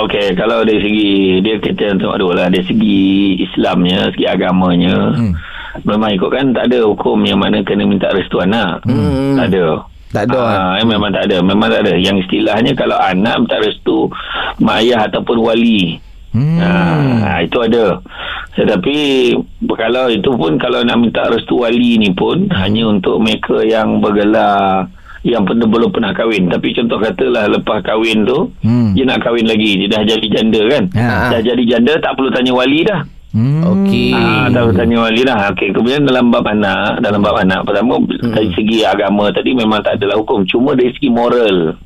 Okey, 0.00 0.32
kalau 0.32 0.64
dari 0.64 0.80
segi 0.80 1.10
dia 1.44 1.60
kita 1.60 2.00
tengok 2.00 2.16
dulu 2.16 2.32
lah 2.32 2.48
dari 2.48 2.64
segi 2.64 3.36
Islamnya, 3.44 4.08
segi 4.16 4.24
agamanya. 4.24 5.12
Hmm. 5.12 5.36
Memang 5.84 6.16
ikut 6.16 6.30
kan 6.32 6.56
tak 6.56 6.72
ada 6.72 6.88
hukum 6.88 7.20
yang 7.28 7.38
mana 7.38 7.60
kena 7.60 7.84
minta 7.84 8.08
restu 8.10 8.40
anak. 8.40 8.80
Hmm. 8.88 9.36
Tak 9.36 9.46
ada. 9.52 9.66
Tak 10.10 10.24
ada. 10.26 10.42
Eh, 10.80 10.86
memang 10.88 11.12
tak 11.12 11.28
ada. 11.28 11.38
Memang 11.44 11.68
tak 11.68 11.86
ada. 11.86 11.94
Yang 11.94 12.26
istilahnya 12.26 12.72
kalau 12.74 12.96
anak 12.98 13.44
minta 13.44 13.56
restu 13.60 14.08
mak 14.58 14.82
ayah 14.82 15.06
ataupun 15.06 15.36
wali. 15.38 16.00
Hmm. 16.30 16.58
Ha, 16.62 17.42
itu 17.42 17.58
ada. 17.60 17.98
Tetapi 18.54 18.96
kalau 19.74 20.10
itu 20.10 20.30
pun 20.34 20.58
kalau 20.58 20.82
nak 20.82 20.98
minta 20.98 21.26
restu 21.28 21.62
wali 21.62 21.98
ni 21.98 22.10
pun 22.14 22.50
hanya 22.54 22.88
untuk 22.88 23.18
mereka 23.22 23.62
yang 23.62 23.98
bergelar 24.02 24.90
yang 25.22 25.44
pernah 25.44 25.64
belum 25.64 25.90
pernah 25.90 26.10
kahwin 26.10 26.48
tapi 26.48 26.72
contoh 26.72 26.96
katalah 26.96 27.44
lepas 27.46 27.80
kahwin 27.82 28.24
tu 28.24 28.48
Hmm. 28.60 28.92
dia 28.92 29.04
nak 29.04 29.20
kahwin 29.20 29.44
lagi 29.44 29.76
dia 29.76 29.88
dah 29.88 30.02
jadi 30.02 30.26
janda 30.30 30.60
kan 30.66 30.84
Ha. 30.90 31.28
dah 31.30 31.40
jadi 31.42 31.62
janda 31.66 31.92
tak 31.98 32.12
perlu 32.14 32.30
tanya 32.30 32.52
wali 32.52 32.82
dah 32.82 33.02
Hmm. 33.30 33.62
Okey. 33.62 34.10
Ah, 34.10 34.50
tak 34.50 34.58
perlu 34.60 34.74
tanya 34.74 34.96
wali 35.00 35.22
dah 35.22 35.38
Okey, 35.54 35.70
kemudian 35.70 36.02
dalam 36.02 36.28
bab 36.28 36.42
anak 36.42 36.98
dalam 36.98 37.20
bab 37.20 37.38
anak 37.38 37.62
pertama 37.62 37.94
Hmm. 37.96 38.32
dari 38.32 38.50
segi 38.50 38.82
agama 38.82 39.30
tadi 39.30 39.52
memang 39.52 39.78
tak 39.80 39.96
adalah 39.96 40.18
hukum 40.18 40.42
cuma 40.44 40.74
dari 40.74 40.90
segi 40.90 41.08
moral 41.08 41.78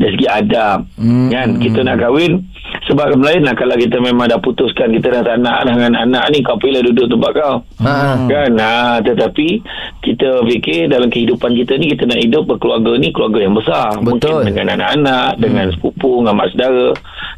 dari 0.00 0.16
segi 0.16 0.26
adab 0.26 0.78
Hmm. 0.96 1.28
kan 1.28 1.48
kita 1.56 1.80
nak 1.82 1.96
kahwin 1.98 2.40
sebab 2.82 3.14
lain 3.16 3.42
lah 3.42 3.52
kalau 3.52 3.76
kita 3.76 3.96
memang 3.98 4.26
dah 4.26 4.38
putuskan 4.38 4.90
kita 4.90 5.12
dah 5.12 5.22
tak 5.22 5.38
nak 5.38 5.62
dengan 5.62 5.92
anak 5.94 6.24
ni 6.30 6.40
kau 6.40 6.56
pilih 6.56 6.80
duduk 6.82 7.06
tempat 7.08 7.30
kau 7.34 7.54
Ha. 7.78 8.16
kan 8.24 8.50
ha, 8.56 8.74
tetapi 8.98 9.60
kita 10.00 10.44
fikir 10.44 10.88
dalam 10.88 11.08
kehidupan 11.08 11.52
kita 11.54 11.76
ni 11.76 11.88
kita 11.88 12.04
nak 12.04 12.18
hidup 12.18 12.44
berkeluarga 12.46 12.96
ni 12.96 13.08
keluarga 13.10 13.40
yang 13.40 13.54
besar 13.54 13.88
Betul. 13.94 14.08
mungkin 14.08 14.32
dengan 14.46 14.66
anak-anak 14.74 15.28
dengan 15.36 15.66
sepupu 15.70 16.20
dengan 16.20 16.34
mak 16.34 16.48
saudara 16.50 16.88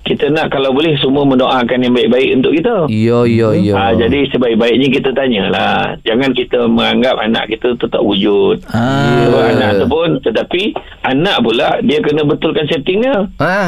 kita 0.02 0.24
nak 0.28 0.50
kalau 0.50 0.70
boleh 0.70 0.98
semua 0.98 1.22
mendoakan 1.22 1.78
yang 1.80 1.92
baik-baik 1.92 2.30
untuk 2.34 2.52
kita 2.52 2.74
Yo 2.88 3.22
yo 3.22 3.54
yo. 3.54 3.74
Ha, 3.74 3.94
jadi 3.94 4.26
sebaik-baiknya 4.28 4.88
kita 4.90 5.10
tanyalah. 5.12 5.94
Jangan 6.02 6.34
kita 6.34 6.66
menganggap 6.66 7.16
anak 7.16 7.46
kita 7.46 7.78
tu 7.78 7.86
tak 7.86 8.02
wujud. 8.02 8.58
So, 8.66 9.38
anak 9.38 9.78
tu 9.78 9.86
pun 9.86 10.18
tetapi 10.18 10.74
anak 11.02 11.36
pula 11.40 11.78
dia 11.80 12.02
kena 12.02 12.26
betulkan 12.52 12.68
setting 12.68 13.00
dia. 13.00 13.16
Ha. 13.40 13.60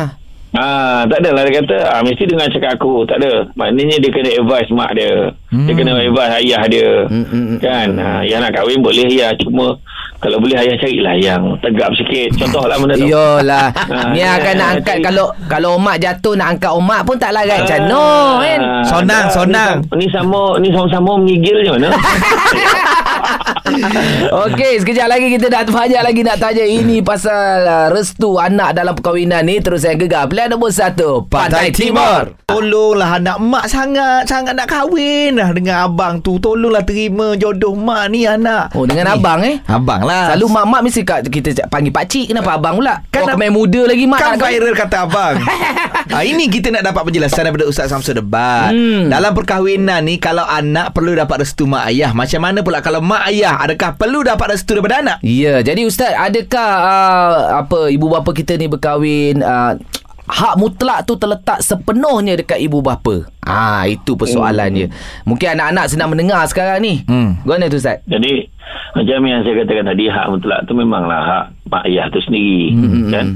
Ha, 0.54 1.02
tak 1.10 1.18
adalah 1.18 1.42
dia 1.42 1.58
kata 1.58 1.76
ah, 1.82 1.98
mesti 1.98 2.30
dengar 2.30 2.46
cakap 2.46 2.78
aku. 2.78 3.02
Tak 3.04 3.18
ada. 3.18 3.42
Maknanya 3.58 3.98
dia 3.98 4.10
kena 4.12 4.30
advise 4.30 4.70
mak 4.70 4.94
dia. 4.94 5.34
Hmm. 5.50 5.66
Dia 5.66 5.74
kena 5.74 5.98
advise 5.98 6.34
ayah 6.38 6.62
dia. 6.68 6.90
Hmm, 7.10 7.26
hmm, 7.26 7.44
hmm. 7.48 7.58
Kan? 7.58 7.88
Ha, 7.98 8.22
yang 8.22 8.38
nak 8.38 8.54
kahwin 8.54 8.78
boleh 8.78 9.08
ya. 9.08 9.34
Cuma 9.34 9.74
kalau 10.22 10.38
boleh 10.38 10.54
ayah 10.54 10.78
carilah 10.78 11.18
yang 11.18 11.42
tegap 11.58 11.90
sikit. 11.98 12.38
Contohlah 12.38 12.78
benda 12.78 12.94
tu. 12.94 13.02
Yolah 13.04 13.66
Ha, 13.92 14.14
Ni 14.14 14.22
ya, 14.22 14.38
akan 14.38 14.54
nak 14.54 14.68
angkat 14.78 14.94
jadi- 14.94 15.04
Kalau 15.04 15.26
Kalau 15.44 15.72
mak 15.76 15.96
jatuh 15.98 16.32
Nak 16.32 16.48
angkat 16.54 16.72
omak 16.72 17.00
pun 17.02 17.16
tak 17.18 17.30
larat 17.30 17.60
Macam 17.60 17.76
Ah, 17.76 17.84
no 17.84 18.06
kan 18.38 18.60
Sonang, 18.86 19.24
dah, 19.26 19.34
sonang. 19.34 19.74
Ni 19.92 20.06
sama 20.08 20.40
ni 20.56 20.68
sama-sama 20.70 21.18
menggigil 21.18 21.56
je 21.60 21.70
mana? 21.72 21.90
Okey, 24.44 24.80
sekejap 24.80 25.06
lagi 25.06 25.26
kita 25.30 25.46
nak 25.48 25.68
banyak 25.68 25.98
lagi 25.98 26.20
nak 26.20 26.38
tanya 26.38 26.62
ini 26.62 27.00
pasal 27.00 27.62
uh, 27.62 27.88
restu 27.88 28.36
anak 28.36 28.74
dalam 28.74 28.92
perkahwinan 28.92 29.42
ni 29.42 29.58
terus 29.58 29.82
saya 29.82 29.94
gegar. 29.94 30.26
Pilihan 30.26 30.50
nombor 30.50 30.70
satu, 30.70 31.24
Pantai, 31.24 31.70
Timur. 31.70 32.34
Tolonglah 32.44 33.16
anak 33.16 33.40
mak 33.40 33.66
sangat 33.66 34.28
Sangat 34.28 34.52
nak 34.52 34.68
kahwin 34.68 35.32
dah 35.34 35.48
Dengan 35.50 35.88
abang 35.88 36.20
tu 36.20 36.36
Tolonglah 36.36 36.84
terima 36.84 37.32
jodoh 37.34 37.72
mak 37.72 38.12
ni 38.12 38.28
anak 38.28 38.68
Oh, 38.76 38.84
dengan 38.84 39.08
Ni. 39.08 39.12
abang 39.16 39.40
eh? 39.40 39.56
Abang 39.64 40.04
lah 40.04 40.28
Selalu 40.28 40.46
mak-mak 40.52 40.80
mesti 40.84 41.02
kat, 41.02 41.24
kita 41.26 41.64
panggil 41.66 41.88
pakcik. 41.88 42.28
Kenapa 42.28 42.54
abang 42.54 42.76
pula? 42.76 43.00
Kan 43.08 43.24
oh, 43.24 43.28
kemain 43.32 43.48
muda 43.48 43.88
lagi 43.88 44.04
mak. 44.04 44.20
Kan 44.20 44.36
viral 44.36 44.76
kata 44.76 44.96
abang 45.02 45.40
ha, 45.40 46.20
Ini 46.30 46.44
kita 46.46 46.68
nak 46.68 46.84
dapat 46.84 47.02
penjelasan 47.02 47.48
Daripada 47.48 47.64
Ustaz 47.64 47.88
Samsul 47.88 48.20
Debat 48.20 48.68
Hmm. 48.70 49.08
Dalam 49.08 49.32
perkahwinan 49.32 50.04
ni 50.04 50.20
Kalau 50.20 50.44
anak 50.44 50.92
perlu 50.92 51.16
dapat 51.16 51.42
restu 51.42 51.64
mak 51.64 51.88
ayah 51.88 52.12
Macam 52.12 52.44
mana 52.44 52.60
pula 52.60 52.84
Kalau 52.84 53.00
mak 53.00 53.23
ayah 53.26 53.60
Adakah 53.60 53.94
perlu 53.94 54.20
dapat 54.20 54.52
restu 54.52 54.74
daripada 54.74 55.00
anak 55.00 55.18
Ya, 55.20 55.60
jadi 55.60 55.84
ustaz, 55.84 56.12
adakah 56.12 56.70
uh, 56.80 57.34
apa 57.60 57.88
ibu 57.88 58.08
bapa 58.08 58.30
kita 58.30 58.54
ni 58.54 58.66
berkahwin 58.66 59.40
uh, 59.40 59.76
hak 60.24 60.54
mutlak 60.56 61.04
tu 61.04 61.14
terletak 61.14 61.60
sepenuhnya 61.60 62.34
dekat 62.34 62.56
ibu 62.58 62.80
bapa? 62.80 63.28
Ah, 63.40 63.84
itu 63.84 64.16
persoalannya. 64.16 64.88
Mungkin 65.22 65.52
anak-anak 65.52 65.84
senang 65.86 66.08
mendengar 66.08 66.40
sekarang 66.48 66.80
ni. 66.80 67.04
Hmm. 67.04 67.36
Gimana 67.44 67.68
tu 67.68 67.76
ustaz? 67.76 68.00
Jadi 68.04 68.48
macam 68.96 69.20
yang 69.20 69.44
saya 69.44 69.54
katakan 69.60 69.84
tadi 69.84 70.08
hak 70.08 70.26
mutlak 70.32 70.64
tu 70.64 70.72
memanglah 70.72 71.20
hak 71.20 71.44
mak 71.68 71.84
ayah 71.84 72.08
tu 72.08 72.24
sendiri 72.24 72.72
Hmm, 72.72 73.12
kan. 73.12 73.26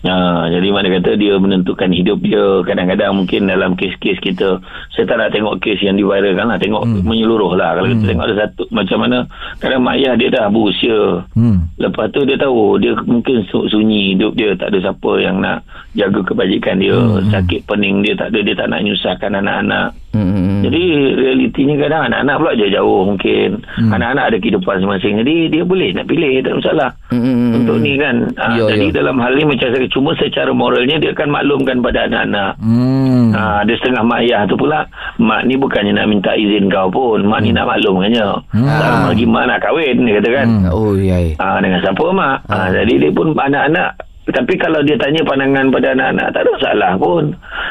Ha, 0.00 0.48
jadi 0.48 0.68
mana 0.72 0.88
kata 0.96 1.12
dia 1.20 1.36
menentukan 1.36 1.92
hidup 1.92 2.24
dia. 2.24 2.64
Kadang-kadang 2.64 3.20
mungkin 3.20 3.52
dalam 3.52 3.76
kes-kes 3.76 4.16
kita 4.24 4.56
saya 4.96 5.04
tak 5.04 5.16
nak 5.20 5.28
tengok 5.36 5.60
kes 5.60 5.76
yang 5.84 6.00
diviralkan 6.00 6.48
lah. 6.48 6.56
Tengok 6.56 6.88
hmm. 6.88 7.04
menyeluruh 7.04 7.52
lah. 7.52 7.76
Kalau 7.76 7.88
kita 7.92 8.04
tengok 8.08 8.24
ada 8.24 8.36
satu 8.48 8.62
macam 8.72 8.98
mana 9.04 9.18
kadang 9.60 9.84
mak 9.84 10.00
ayah 10.00 10.16
dia 10.16 10.28
dah 10.32 10.48
berusia 10.48 11.20
hmm. 11.36 11.58
lepas 11.76 12.08
tu 12.16 12.24
dia 12.24 12.40
tahu 12.40 12.80
dia 12.80 12.96
mungkin 13.04 13.44
su- 13.52 13.68
sunyi 13.68 14.16
hidup 14.16 14.32
dia. 14.40 14.56
Tak 14.56 14.72
ada 14.72 14.78
siapa 14.88 15.10
yang 15.20 15.44
nak 15.44 15.68
jaga 15.92 16.20
kebajikan 16.24 16.80
dia. 16.80 16.96
Hmm. 16.96 17.28
sakit 17.28 17.68
pening 17.68 18.00
dia 18.00 18.16
tak 18.16 18.32
ada. 18.32 18.38
Dia 18.40 18.54
tak 18.56 18.68
nak 18.72 18.80
nyusahkan 18.80 19.36
anak-anak 19.36 19.92
Hmm. 20.10 20.58
jadi 20.60 20.82
realitinya 21.14 21.74
kadang 21.78 22.02
anak-anak 22.06 22.36
pula 22.36 22.52
jauh 22.54 22.72
jauh 22.72 23.00
mungkin. 23.06 23.48
Hmm. 23.78 23.90
Anak-anak 23.92 24.24
ada 24.26 24.36
kehidupan 24.36 24.74
masing-masing. 24.76 25.14
Jadi 25.22 25.34
dia 25.48 25.62
boleh 25.62 25.88
nak 25.92 26.06
pilih 26.06 26.32
tak 26.40 26.54
masalah. 26.56 26.90
Hmm. 27.08 27.54
Untuk 27.56 27.78
ni 27.78 27.94
kan. 27.94 28.16
Ha, 28.34 28.44
Ya, 28.52 28.66
jadi 28.68 28.86
ya. 28.86 28.94
dalam 28.96 29.16
hal 29.16 29.32
ni 29.32 29.44
macam 29.44 29.68
saya 29.70 29.86
cuma 29.86 30.10
secara 30.14 30.50
moralnya 30.50 30.96
dia 30.96 31.10
akan 31.10 31.28
maklumkan 31.30 31.78
pada 31.78 32.10
anak-anak. 32.10 32.50
Hmm. 32.58 33.30
Ha, 33.30 33.40
ada 33.62 33.72
setengah 33.72 34.02
mak 34.02 34.20
ayah 34.20 34.42
tu 34.44 34.54
pula 34.54 34.82
mak 35.16 35.46
ni 35.46 35.54
bukannya 35.54 35.92
nak 35.92 36.06
minta 36.06 36.34
izin 36.34 36.66
kau 36.66 36.90
pun 36.90 37.22
mak 37.22 37.40
ni 37.40 37.50
nak 37.50 37.68
maklumkannya 37.68 38.26
Hmm. 38.50 38.66
hmm. 38.66 39.06
lagi 39.06 39.24
mak 39.24 39.44
nak 39.46 39.58
kahwin 39.60 39.96
dia 40.00 40.18
kata 40.18 40.28
kan 40.32 40.46
Hmm. 40.50 40.66
Oh, 40.68 40.92
ya. 40.92 41.16
ya. 41.16 41.34
ha, 41.38 41.58
dengan 41.58 41.78
siapa 41.78 42.04
mak 42.10 42.36
ha. 42.44 42.68
jadi 42.68 42.92
dia 42.98 43.10
pun 43.10 43.30
anak-anak 43.30 43.90
tapi 44.32 44.54
kalau 44.56 44.80
dia 44.82 44.96
tanya 44.96 45.20
pandangan 45.22 45.70
pada 45.70 45.92
anak-anak 45.94 46.26
tak 46.32 46.40
ada 46.46 46.50
masalah 46.56 46.92
pun. 46.96 47.24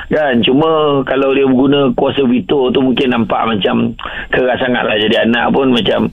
Kan? 0.09 0.33
Cuma 0.41 1.01
kalau 1.05 1.33
dia 1.33 1.45
guna 1.45 1.93
kuasa 1.93 2.25
veto 2.25 2.73
tu 2.73 2.79
mungkin 2.81 3.13
nampak 3.13 3.41
macam 3.45 3.93
keras 4.33 4.57
sangat 4.61 4.83
lah 4.85 4.97
jadi 4.97 5.25
anak 5.29 5.53
pun 5.53 5.69
macam 5.69 6.09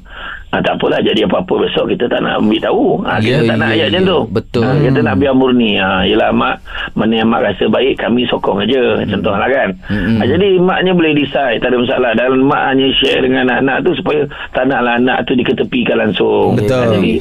ha, 0.52 0.62
tak 0.62 0.78
apalah 0.78 1.00
jadi 1.02 1.26
apa-apa 1.28 1.68
besok 1.68 1.92
kita 1.92 2.08
tak 2.08 2.20
nak 2.22 2.40
ambil 2.40 2.60
tahu 2.62 2.86
ha, 3.04 3.18
kita 3.20 3.36
Ya, 3.36 3.38
tak 3.44 3.56
nak 3.60 3.68
ya, 3.68 3.74
ayat 3.74 3.86
macam 3.92 4.02
ya. 4.02 4.08
tu. 4.08 4.18
Betul. 4.32 4.62
ha, 4.64 4.70
kita 4.80 4.98
nak 5.04 5.14
biar 5.20 5.34
murni. 5.36 5.72
Ha, 5.76 5.88
yelah 6.08 6.30
mak 6.32 6.56
mana 6.96 7.12
yang 7.12 7.28
mak 7.28 7.40
rasa 7.44 7.64
baik 7.68 7.94
kami 8.00 8.22
sokong 8.28 8.64
aja. 8.64 8.82
Contohlah 9.04 9.48
kan? 9.48 9.68
Hmm. 9.88 10.18
ha, 10.20 10.22
jadi 10.24 10.48
maknya 10.60 10.92
boleh 10.96 11.12
decide 11.12 11.60
tak 11.60 11.68
ada 11.72 11.78
masalah. 11.80 12.10
Dan 12.16 12.40
mak 12.44 12.62
hanya 12.72 12.86
share 12.96 13.20
dengan 13.20 13.48
anak-anak 13.50 13.76
tu 13.84 13.90
supaya 14.00 14.20
tak 14.56 14.64
naklah 14.68 14.94
anak 14.96 15.18
tu 15.28 15.32
diketepikan 15.36 15.96
langsung. 16.00 16.56
Betul. 16.56 16.80
Ha, 16.80 16.92
jadi 16.96 17.12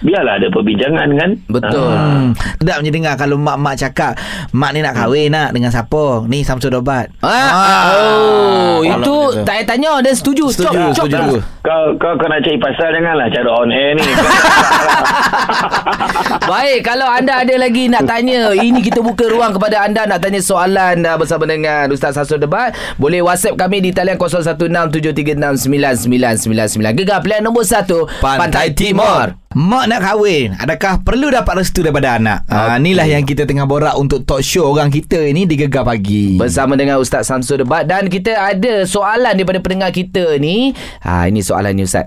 biarlah 0.00 0.38
ada 0.38 0.46
perbincangan 0.48 1.08
kan 1.14 1.30
Betul. 1.46 1.90
Hmm. 1.90 2.30
Sedapnya 2.58 2.90
dengar 2.90 3.14
kalau 3.14 3.36
mak-mak 3.36 3.74
cakap 3.74 4.12
Mak 4.50 4.70
ni 4.72 4.80
nak 4.80 4.94
kahwin 4.94 5.30
nak 5.30 5.50
dengan 5.50 5.70
siapa 5.70 6.24
Ni 6.26 6.42
Samsul 6.42 6.70
Dobat 6.70 7.10
Ah, 7.20 7.92
oh, 7.98 8.80
Kalau 8.80 9.02
itu 9.02 9.16
tak 9.42 9.58
payah 9.58 9.66
tanya 9.66 9.92
dan 9.98 10.14
setuju. 10.14 10.54
Setuju, 10.54 10.94
Cop, 10.94 10.94
cop. 10.94 11.06
setuju. 11.10 11.38
Kau 11.68 11.92
kau 12.00 12.16
kau 12.16 12.28
nak 12.32 12.40
cari 12.40 12.56
pasal 12.56 12.96
janganlah 12.96 13.28
cara 13.28 13.50
on 13.52 13.68
air 13.68 13.92
ni 13.92 14.08
Baik, 16.48 16.80
kalau 16.84 17.04
anda 17.04 17.44
ada 17.44 17.54
lagi 17.60 17.92
nak 17.92 18.08
tanya, 18.08 18.56
ini 18.56 18.80
kita 18.80 19.04
buka 19.04 19.28
ruang 19.28 19.52
kepada 19.52 19.84
anda 19.84 20.08
nak 20.08 20.24
tanya 20.24 20.40
soalan 20.40 21.04
uh, 21.04 21.20
bersama 21.20 21.44
dengan 21.44 21.92
Ustaz 21.92 22.16
Hasul 22.16 22.40
Debat. 22.40 22.72
Boleh 22.96 23.20
WhatsApp 23.20 23.60
kami 23.60 23.84
di 23.84 23.92
talian 23.92 24.16
0167369999. 24.16 27.04
Gegar 27.04 27.20
pilihan 27.20 27.44
nombor 27.44 27.68
1, 27.68 27.84
Pantai, 28.24 28.72
Timur. 28.72 29.36
Mak 29.48 29.88
nak 29.88 30.04
kahwin 30.04 30.52
Adakah 30.60 31.00
perlu 31.00 31.32
dapat 31.32 31.64
restu 31.64 31.80
daripada 31.80 32.20
anak 32.20 32.44
okay. 32.44 32.52
ha, 32.52 32.76
Inilah 32.76 33.08
yang 33.08 33.24
kita 33.24 33.48
tengah 33.48 33.64
borak 33.64 33.96
Untuk 33.96 34.28
talk 34.28 34.44
show 34.44 34.68
orang 34.68 34.92
kita 34.92 35.24
ini 35.24 35.48
Di 35.48 35.56
Gegar 35.56 35.88
Pagi 35.88 36.36
Bersama 36.36 36.76
dengan 36.76 37.00
Ustaz 37.00 37.32
Samsul 37.32 37.64
Debat 37.64 37.88
dan 37.88 38.12
kita 38.12 38.36
ada 38.38 38.86
soalan 38.86 39.34
daripada 39.34 39.58
pendengar 39.64 39.90
kita 39.90 40.38
ni. 40.38 40.70
Ha, 41.02 41.26
ini 41.26 41.42
soalan 41.42 41.57
ni 41.74 41.82
Ustaz. 41.84 42.06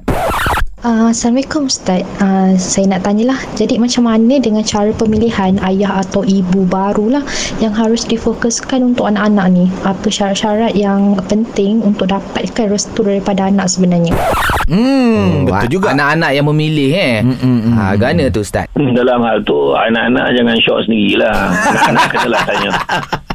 Uh, 0.82 1.14
Assalamualaikum 1.14 1.70
Ustaz 1.70 2.02
uh, 2.26 2.58
Saya 2.58 2.90
nak 2.90 3.06
tanyalah 3.06 3.38
Jadi 3.54 3.78
macam 3.78 4.10
mana 4.10 4.42
dengan 4.42 4.66
cara 4.66 4.90
pemilihan 4.98 5.62
Ayah 5.62 6.02
atau 6.02 6.26
ibu 6.26 6.66
barulah 6.66 7.22
yang 7.62 7.70
harus 7.70 8.02
difokuskan 8.02 8.82
untuk 8.82 9.06
anak-anak 9.06 9.46
ni? 9.54 9.70
Apa 9.86 10.10
syarat-syarat 10.10 10.74
yang 10.74 11.22
penting 11.30 11.86
untuk 11.86 12.10
dapatkan 12.10 12.74
restu 12.74 13.06
daripada 13.06 13.46
anak 13.54 13.70
sebenarnya? 13.70 14.18
Hmm, 14.66 15.46
betul 15.46 15.78
juga. 15.78 15.94
Anak-anak 15.94 16.32
yang 16.34 16.48
memilih 16.50 16.92
eh. 16.98 17.18
Mm, 17.22 17.38
mm, 17.38 17.60
mm. 17.62 17.74
Ha, 17.78 17.84
gana 18.02 18.24
tu 18.34 18.42
Ustaz? 18.42 18.66
Hmm, 18.74 18.98
Dalam 18.98 19.22
hal 19.22 19.46
tu 19.46 19.78
anak-anak 19.78 20.26
jangan 20.34 20.56
syok 20.66 20.80
sendirilah. 20.90 21.38
Anak-anak 21.70 22.06
kenalah 22.10 22.42
tanya. 22.50 22.70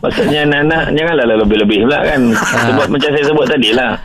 Maksudnya 0.06 0.46
anak-anak 0.46 0.94
janganlah 0.94 1.26
lebih-lebih 1.42 1.78
pula 1.82 1.98
kan. 2.06 2.20
Sebab 2.38 2.86
macam 2.86 3.10
saya 3.10 3.24
sebut 3.26 3.46
tadi 3.50 3.74
lah. 3.74 3.98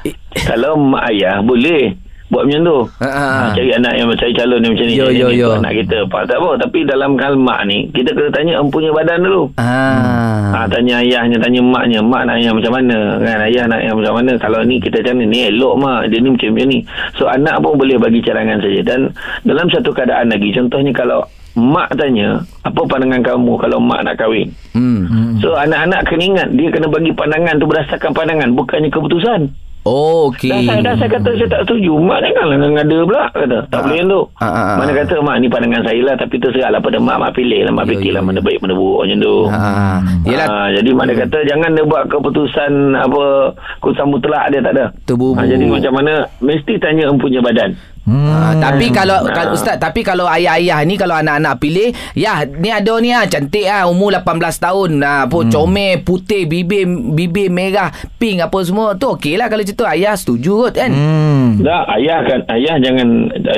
Kalau 0.50 0.74
mak 0.74 1.14
ayah 1.14 1.46
boleh 1.46 1.94
buat 2.32 2.48
macam 2.48 2.64
tu. 2.64 2.78
Ha, 3.04 3.10
ha, 3.12 3.26
ha. 3.28 3.42
Ha, 3.44 3.54
cari 3.60 3.72
anak 3.76 3.94
yang 4.00 4.08
cari 4.16 4.32
calon 4.32 4.64
yang 4.64 4.72
macam 4.72 4.88
ni. 4.88 4.96
Yo, 4.96 5.08
yo, 5.12 5.28
yo. 5.36 5.50
Anak 5.60 5.84
kita. 5.84 6.08
Pak 6.08 6.32
tak 6.32 6.40
apa. 6.40 6.52
Tapi 6.64 6.80
dalam 6.88 7.20
hal 7.20 7.36
mak 7.36 7.68
ni, 7.68 7.92
kita 7.92 8.16
kena 8.16 8.32
tanya 8.32 8.54
empunya 8.64 8.90
badan 8.96 9.20
dulu. 9.20 9.52
Ah. 9.60 10.56
Ha, 10.56 10.58
tanya 10.72 11.04
ayahnya, 11.04 11.38
tanya 11.44 11.60
maknya. 11.60 12.00
Mak 12.00 12.24
nak 12.32 12.40
yang 12.40 12.56
macam 12.56 12.72
mana? 12.72 13.20
Kan? 13.20 13.38
Ayah 13.52 13.68
nak 13.68 13.82
yang 13.84 13.96
macam 14.00 14.14
mana? 14.16 14.32
Kalau 14.40 14.64
ni 14.64 14.80
kita 14.80 15.04
macam 15.04 15.16
ni, 15.20 15.26
ni 15.28 15.40
elok 15.52 15.76
mak. 15.76 16.08
Dia 16.08 16.18
ni 16.24 16.30
macam 16.32 16.50
macam 16.56 16.68
ni. 16.72 16.80
So, 17.20 17.28
anak 17.28 17.56
pun 17.60 17.76
boleh 17.76 18.00
bagi 18.00 18.24
cadangan 18.24 18.58
saja. 18.64 18.80
Dan 18.80 19.00
dalam 19.44 19.68
satu 19.68 19.92
keadaan 19.92 20.32
lagi, 20.32 20.50
contohnya 20.56 20.96
kalau 20.96 21.28
mak 21.58 21.92
tanya, 22.00 22.44
apa 22.64 22.82
pandangan 22.88 23.22
kamu 23.22 23.54
kalau 23.60 23.78
mak 23.84 24.08
nak 24.08 24.16
kahwin? 24.16 24.52
Hmm. 24.72 25.38
So, 25.44 25.58
anak-anak 25.58 26.08
kena 26.08 26.24
ingat, 26.24 26.48
dia 26.56 26.72
kena 26.72 26.88
bagi 26.88 27.12
pandangan 27.12 27.60
tu 27.60 27.68
berdasarkan 27.68 28.12
pandangan, 28.16 28.50
bukannya 28.56 28.88
keputusan. 28.88 29.52
Oh, 29.82 30.30
Dah 30.30 30.38
okey. 30.38 30.70
saya, 30.70 30.82
dah 30.86 30.94
saya 30.94 31.10
kata 31.10 31.30
saya 31.42 31.50
tak 31.50 31.62
setuju. 31.66 31.98
Mak 31.98 32.22
janganlah 32.22 32.70
ngada 32.70 32.98
pula. 33.02 33.24
Kata. 33.34 33.60
Tak 33.66 33.82
boleh 33.82 34.06
tu. 34.06 34.22
Ah, 34.38 34.46
ah, 34.46 34.54
ah. 34.54 34.76
Mana 34.78 34.92
kata 34.94 35.16
mak 35.26 35.36
ni 35.42 35.50
pandangan 35.50 35.82
saya 35.82 36.02
lah. 36.06 36.16
Tapi 36.22 36.36
terserahlah 36.38 36.78
pada 36.86 37.02
mak. 37.02 37.18
Mak 37.18 37.32
pilih 37.34 37.66
lah. 37.66 37.74
Mak 37.74 37.86
Yo, 37.90 37.98
fikir 37.98 38.12
lah 38.14 38.22
yo, 38.22 38.28
mana 38.30 38.40
baik 38.46 38.62
mana 38.62 38.74
buruk 38.78 39.00
macam 39.02 39.18
tu. 39.18 39.36
Ha. 39.50 39.58
Ah, 40.46 40.68
jadi 40.70 40.90
mana 40.94 41.12
kata 41.18 41.38
jangan 41.50 41.70
dia 41.74 41.86
buat 41.90 42.04
keputusan 42.14 42.72
apa 42.94 43.24
keputusan 43.82 44.06
mutlak 44.06 44.46
dia 44.54 44.62
tak 44.62 44.74
ada. 44.78 44.86
Ah, 45.42 45.46
jadi 45.50 45.66
macam 45.66 45.94
mana 45.98 46.14
mesti 46.46 46.74
tanya 46.78 47.10
empunya 47.10 47.42
badan. 47.42 47.74
Hmm. 48.02 48.26
Ha, 48.26 48.36
tapi 48.58 48.90
kalau, 48.90 49.14
Ah. 49.20 49.30
kalau 49.30 49.54
Ustaz 49.54 49.78
tapi 49.78 50.02
kalau 50.02 50.26
ayah-ayah 50.26 50.82
ni 50.82 50.96
kalau 50.96 51.14
anak-anak 51.14 51.58
pilih 51.58 51.90
ya 52.12 52.42
ni 52.44 52.68
ada 52.68 52.98
ni 52.98 53.10
ah 53.10 53.24
cantik 53.24 53.64
ah 53.64 53.86
umur 53.86 54.10
18 54.12 54.26
tahun 54.58 54.92
ah 55.00 55.24
pun 55.26 55.46
hmm. 55.46 55.54
comel 55.54 56.02
putih 56.02 56.44
bibir 56.44 56.84
bibir 56.88 57.48
merah 57.48 57.88
pink 58.16 58.42
apa 58.42 58.58
semua 58.62 58.94
tu 58.96 59.06
okeylah 59.08 59.46
kalau 59.46 59.62
macam 59.62 59.76
tu 59.76 59.86
ayah 59.88 60.14
setuju 60.14 60.52
kot 60.62 60.74
kan 60.76 60.90
Hmm. 60.92 61.62
Tak, 61.62 61.84
ayah 61.94 62.20
kan 62.22 62.40
ayah 62.50 62.76
jangan 62.80 63.08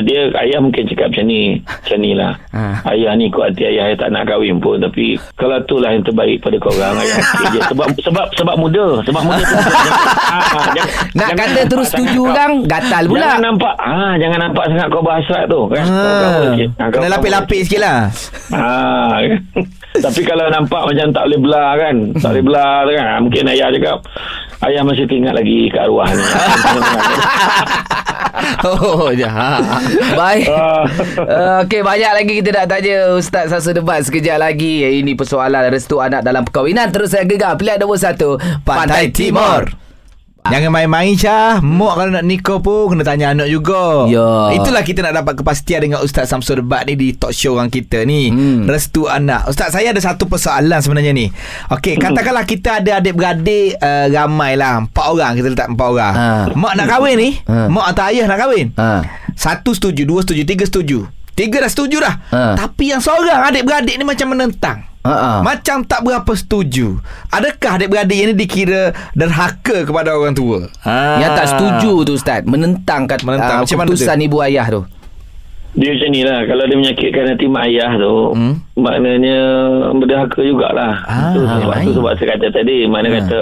dia 0.04 0.22
ayah 0.38 0.60
mungkin 0.60 0.84
cakap 0.86 1.08
macam 1.10 1.26
ni. 1.26 1.42
Macam 1.64 1.98
ni 1.98 2.12
lah. 2.14 2.34
Ha. 2.50 2.62
Ayah 2.86 3.12
ni 3.14 3.28
kuat 3.28 3.52
hati 3.52 3.64
ayah 3.66 3.92
tak 3.94 4.10
nak 4.10 4.24
kahwin 4.26 4.58
pun 4.58 4.76
tapi 4.78 5.16
kalau 5.34 5.56
tu 5.64 5.78
lah 5.78 5.90
yang 5.90 6.02
terbaik 6.02 6.40
pada 6.40 6.56
kau 6.58 6.70
orang 6.70 7.00
ayah 7.00 7.18
okey 7.18 7.48
je 7.50 7.60
sebab 7.66 7.88
sebab 7.98 8.26
sebab 8.34 8.56
muda, 8.58 8.86
sebab 9.02 9.22
muda 9.22 9.40
tu. 9.42 9.56
Ah, 10.26 10.42
jangan- 10.68 10.96
nak 11.14 11.30
jangan 11.30 11.36
kata 11.38 11.62
terus 11.66 11.88
setuju 11.88 12.22
orang 12.26 12.54
gatal 12.66 13.04
pula 13.06 13.22
Jangan 13.24 13.42
nampak 13.46 13.76
ah 13.78 14.14
jangan 14.18 14.40
nampak 14.44 14.66
sangat 14.68 14.88
kau 14.88 15.00
berhasrat 15.00 15.44
tu 15.46 15.62
kan. 15.68 15.84
Kau- 15.84 15.94
Ha. 15.94 16.84
kau- 16.84 16.92
Kena 16.94 17.08
lapis-lapis 17.12 17.62
sikit 17.64 17.80
lah. 17.80 18.00
Ah, 18.50 19.16
tapi 20.06 20.22
kalau 20.22 20.46
nampak 20.48 20.84
macam 20.84 21.08
tak 21.10 21.24
boleh 21.24 21.40
belah 21.40 21.72
kan, 21.76 21.96
tak 22.16 22.30
boleh 22.30 22.44
belah 22.44 22.76
tu 22.82 22.92
kan. 22.94 23.06
Mungkin 23.22 23.44
ayah 23.50 23.68
cakap, 23.70 23.98
ayah 24.64 24.82
masih 24.82 25.06
tinggal 25.06 25.34
lagi 25.34 25.68
ke 25.68 25.78
arwah 25.78 26.08
ni. 26.08 26.24
oh 28.66 29.10
jahat 29.14 29.62
baik 30.14 30.46
Ah. 30.50 30.84
Uh, 31.16 31.58
Okey, 31.64 31.82
banyak 31.82 32.12
lagi 32.14 32.34
kita 32.36 32.50
nak 32.54 32.68
tanya 32.68 32.96
Ustaz 33.14 33.50
Sasa 33.50 33.72
Debat 33.72 34.02
sekejap 34.02 34.38
lagi. 34.38 34.84
Ini 34.84 35.14
persoalan 35.14 35.70
restu 35.70 35.98
anak 35.98 36.22
dalam 36.22 36.44
perkahwinan. 36.44 36.90
Terus 36.90 37.12
saya 37.12 37.24
gegar. 37.24 37.56
Pilihan 37.56 37.80
nombor 37.80 37.98
satu. 37.98 38.36
Pantai 38.62 39.10
Timur. 39.10 39.64
Jangan 40.44 40.70
main-main 40.76 41.16
Syah. 41.16 41.64
Mok 41.64 41.94
kalau 41.96 42.12
nak 42.12 42.26
nikah 42.28 42.60
pun 42.60 42.92
Kena 42.92 43.04
tanya 43.08 43.32
anak 43.32 43.48
juga. 43.48 44.04
Ya. 44.12 44.60
Itulah 44.60 44.84
kita 44.84 45.00
nak 45.00 45.24
dapat 45.24 45.40
kepastian 45.40 45.88
Dengan 45.88 46.00
Ustaz 46.04 46.28
Samsul 46.28 46.60
Debat 46.60 46.84
ni 46.84 47.00
Di 47.00 47.08
talk 47.16 47.32
show 47.32 47.56
orang 47.56 47.72
kita 47.72 48.04
ni. 48.04 48.28
Hmm. 48.28 48.68
Restu 48.68 49.08
anak. 49.08 49.48
Ustaz 49.48 49.72
saya 49.72 49.96
ada 49.96 50.02
satu 50.04 50.28
persoalan 50.28 50.84
sebenarnya 50.84 51.16
ni. 51.16 51.32
Okey 51.72 51.96
katakanlah 51.96 52.44
kita 52.44 52.84
ada 52.84 53.00
adik-beradik 53.00 53.80
uh, 53.80 54.12
Ramai 54.12 54.60
lah. 54.60 54.84
Empat 54.84 55.06
orang 55.08 55.32
Kita 55.40 55.48
letak 55.48 55.68
empat 55.72 55.88
orang. 55.88 56.14
Ha. 56.14 56.27
Mak 56.51 56.74
nak 56.75 56.88
kahwin 56.92 57.16
ni. 57.16 57.29
Ha. 57.48 57.72
Mak 57.72 57.86
atau 57.96 58.03
ayah 58.12 58.25
nak 58.27 58.40
kahwin? 58.44 58.68
Ha. 58.75 58.90
Satu 59.40 59.72
setuju 59.72 60.03
Dua 60.03 60.27
setuju 60.27 60.44
Tiga 60.44 60.68
setuju 60.68 61.23
Tiga 61.33 61.57
dah 61.59 61.67
setuju 61.67 61.98
dah 61.98 62.15
Ha. 62.29 62.53
Tapi 62.55 62.89
yang 62.89 63.00
seorang 63.00 63.46
adik-beradik 63.46 63.93
ni 63.93 64.03
Macam 64.03 64.29
menentang 64.29 64.77
Ha. 65.03 65.43
macam 65.43 65.83
tak 65.83 66.00
berapa 66.00 66.31
setuju. 66.31 66.96
Adakah 67.27 67.75
adik-beradik 67.75 68.15
ini 68.15 68.31
dikira 68.31 68.96
derhaka 69.11 69.83
kepada 69.83 70.15
orang 70.15 70.31
tua? 70.31 70.72
Ha. 70.79 71.19
Yang 71.19 71.31
tak 71.33 71.48
setuju 71.50 71.91
tu 72.01 72.11
Ustaz. 72.13 72.39
Menentang 72.43 73.03
kat 73.03 73.19
Menentang. 73.22 73.57
uh, 73.57 73.67
Macam 73.67 73.75
mana 73.75 73.83
tu? 73.85 74.00
keputusan 74.00 74.17
ibu 74.22 74.39
ayah 74.39 74.63
tu. 74.65 74.81
Dia 75.74 75.90
macam 75.90 76.09
ni 76.09 76.22
lah 76.22 76.40
Kalau 76.46 76.64
dia 76.64 76.77
menyakitkan 76.77 77.25
hati 77.29 77.46
mak 77.46 77.66
ayah 77.66 77.92
tu 77.96 78.16
Hmm. 78.33 78.53
Maknanya 78.74 79.40
Berdahaka 79.94 80.40
jugalah 80.40 81.01
Ah, 81.03 81.33
Itu 81.33 81.44
sebab, 81.44 81.75
tu 81.81 81.92
sebab 81.94 82.12
saya 82.16 82.27
kata 82.36 82.48
tadi 82.51 82.86
Mana 82.86 83.09
Ha. 83.09 83.16
kata 83.20 83.42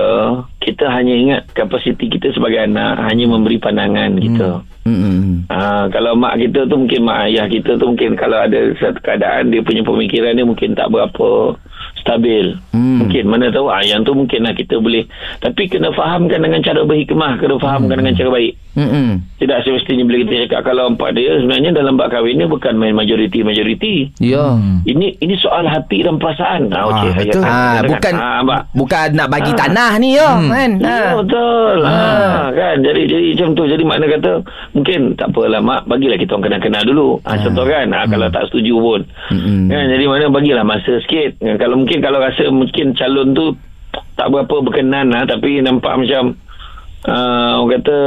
Kita 0.60 0.86
hanya 0.90 1.14
ingat 1.14 1.42
Kapasiti 1.52 2.08
kita 2.08 2.32
sebagai 2.32 2.62
anak 2.62 3.04
Hanya 3.04 3.28
memberi 3.28 3.58
pandangan 3.58 4.16
kita 4.18 4.64
Hmm. 4.82 5.46
Ha, 5.46 5.86
kalau 5.88 6.18
mak 6.18 6.42
kita 6.42 6.66
tu 6.66 6.74
mungkin 6.74 7.06
mak 7.06 7.30
ayah 7.30 7.46
kita 7.46 7.78
tu 7.78 7.86
mungkin 7.86 8.18
kalau 8.18 8.42
ada 8.42 8.74
satu 8.76 8.98
keadaan 9.00 9.54
dia 9.54 9.62
punya 9.62 9.86
pemikiran 9.86 10.34
dia 10.34 10.42
mungkin 10.42 10.74
tak 10.74 10.90
berapa 10.90 11.54
stabil. 12.02 12.58
Hmm. 12.74 13.06
Mungkin 13.06 13.30
mana 13.30 13.54
tahu 13.54 13.70
ah 13.70 13.86
yang 13.86 14.02
tu 14.02 14.18
mungkin 14.18 14.42
lah 14.42 14.58
kita 14.58 14.82
boleh 14.82 15.06
tapi 15.38 15.70
kena 15.70 15.94
fahamkan 15.94 16.42
dengan 16.42 16.66
cara 16.66 16.82
berhikmah, 16.82 17.38
kena 17.38 17.62
fahamkan 17.62 17.94
dengan 17.96 18.18
cara 18.18 18.34
baik. 18.34 18.58
Hmm. 18.72 19.20
Tidak 19.36 19.58
semestinya 19.62 20.04
bila 20.04 20.24
kita 20.24 20.48
cakap 20.48 20.62
kalau 20.66 20.88
empat 20.88 21.12
dia 21.12 21.36
sebenarnya 21.36 21.72
dalam 21.74 21.94
bab 21.94 22.08
kahwin 22.08 22.40
ni 22.40 22.46
bukan 22.46 22.72
main 22.74 22.96
majoriti-majoriti. 22.96 24.16
Ya. 24.18 24.56
Ini 24.82 25.18
ini 25.18 25.36
soal 25.36 25.66
hati 25.66 26.00
dan 26.00 26.16
perasaan. 26.16 26.72
Ha, 26.72 26.80
okey, 26.86 27.10
Ah, 27.10 27.16
betul. 27.18 27.42
Ah, 27.42 27.52
katakan. 27.76 27.90
bukan 27.90 28.14
Ah, 28.16 28.40
Mbak. 28.42 28.62
bukan 28.74 29.08
nak 29.12 29.28
bagi 29.28 29.52
Ah. 29.52 29.58
tanah 29.58 29.92
ni 29.98 30.10
ya 30.14 30.30
kan. 30.40 30.72
Ya, 30.78 30.88
Ha. 30.88 31.16
betul. 31.18 31.78
Ha. 31.82 32.00
kan. 32.54 32.76
Jadi 32.80 33.02
jadi 33.06 33.26
macam 33.34 33.50
tu. 33.52 33.64
Jadi 33.66 33.84
makna 33.84 34.06
kata 34.10 34.32
mungkin 34.72 35.00
tak 35.14 35.28
apalah 35.30 35.60
mak 35.60 35.82
bagilah 35.86 36.16
kita 36.16 36.32
orang 36.32 36.44
kenal-kenal 36.48 36.84
dulu. 36.86 37.10
Ha, 37.22 37.32
contoh 37.38 37.66
kan. 37.66 37.88
Ha, 37.90 38.00
kalau 38.06 38.28
tak 38.30 38.44
setuju 38.48 38.76
pun. 38.78 39.02
Mm-mm. 39.30 39.68
Kan 39.68 39.84
jadi 39.90 40.04
mana 40.06 40.26
bagilah 40.28 40.64
masa 40.64 40.94
sikit. 41.02 41.36
Kan, 41.38 41.56
kalau 41.58 41.76
mungkin 41.76 42.00
kalau 42.00 42.20
rasa 42.20 42.48
mungkin 42.48 42.96
calon 42.96 43.34
tu 43.34 43.52
tak 44.14 44.28
berapa 44.28 44.56
berkenan 44.62 45.10
lah 45.10 45.26
tapi 45.26 45.60
nampak 45.60 45.92
macam 45.98 46.38
uh, 47.04 47.52
orang 47.58 47.72
kata 47.78 47.98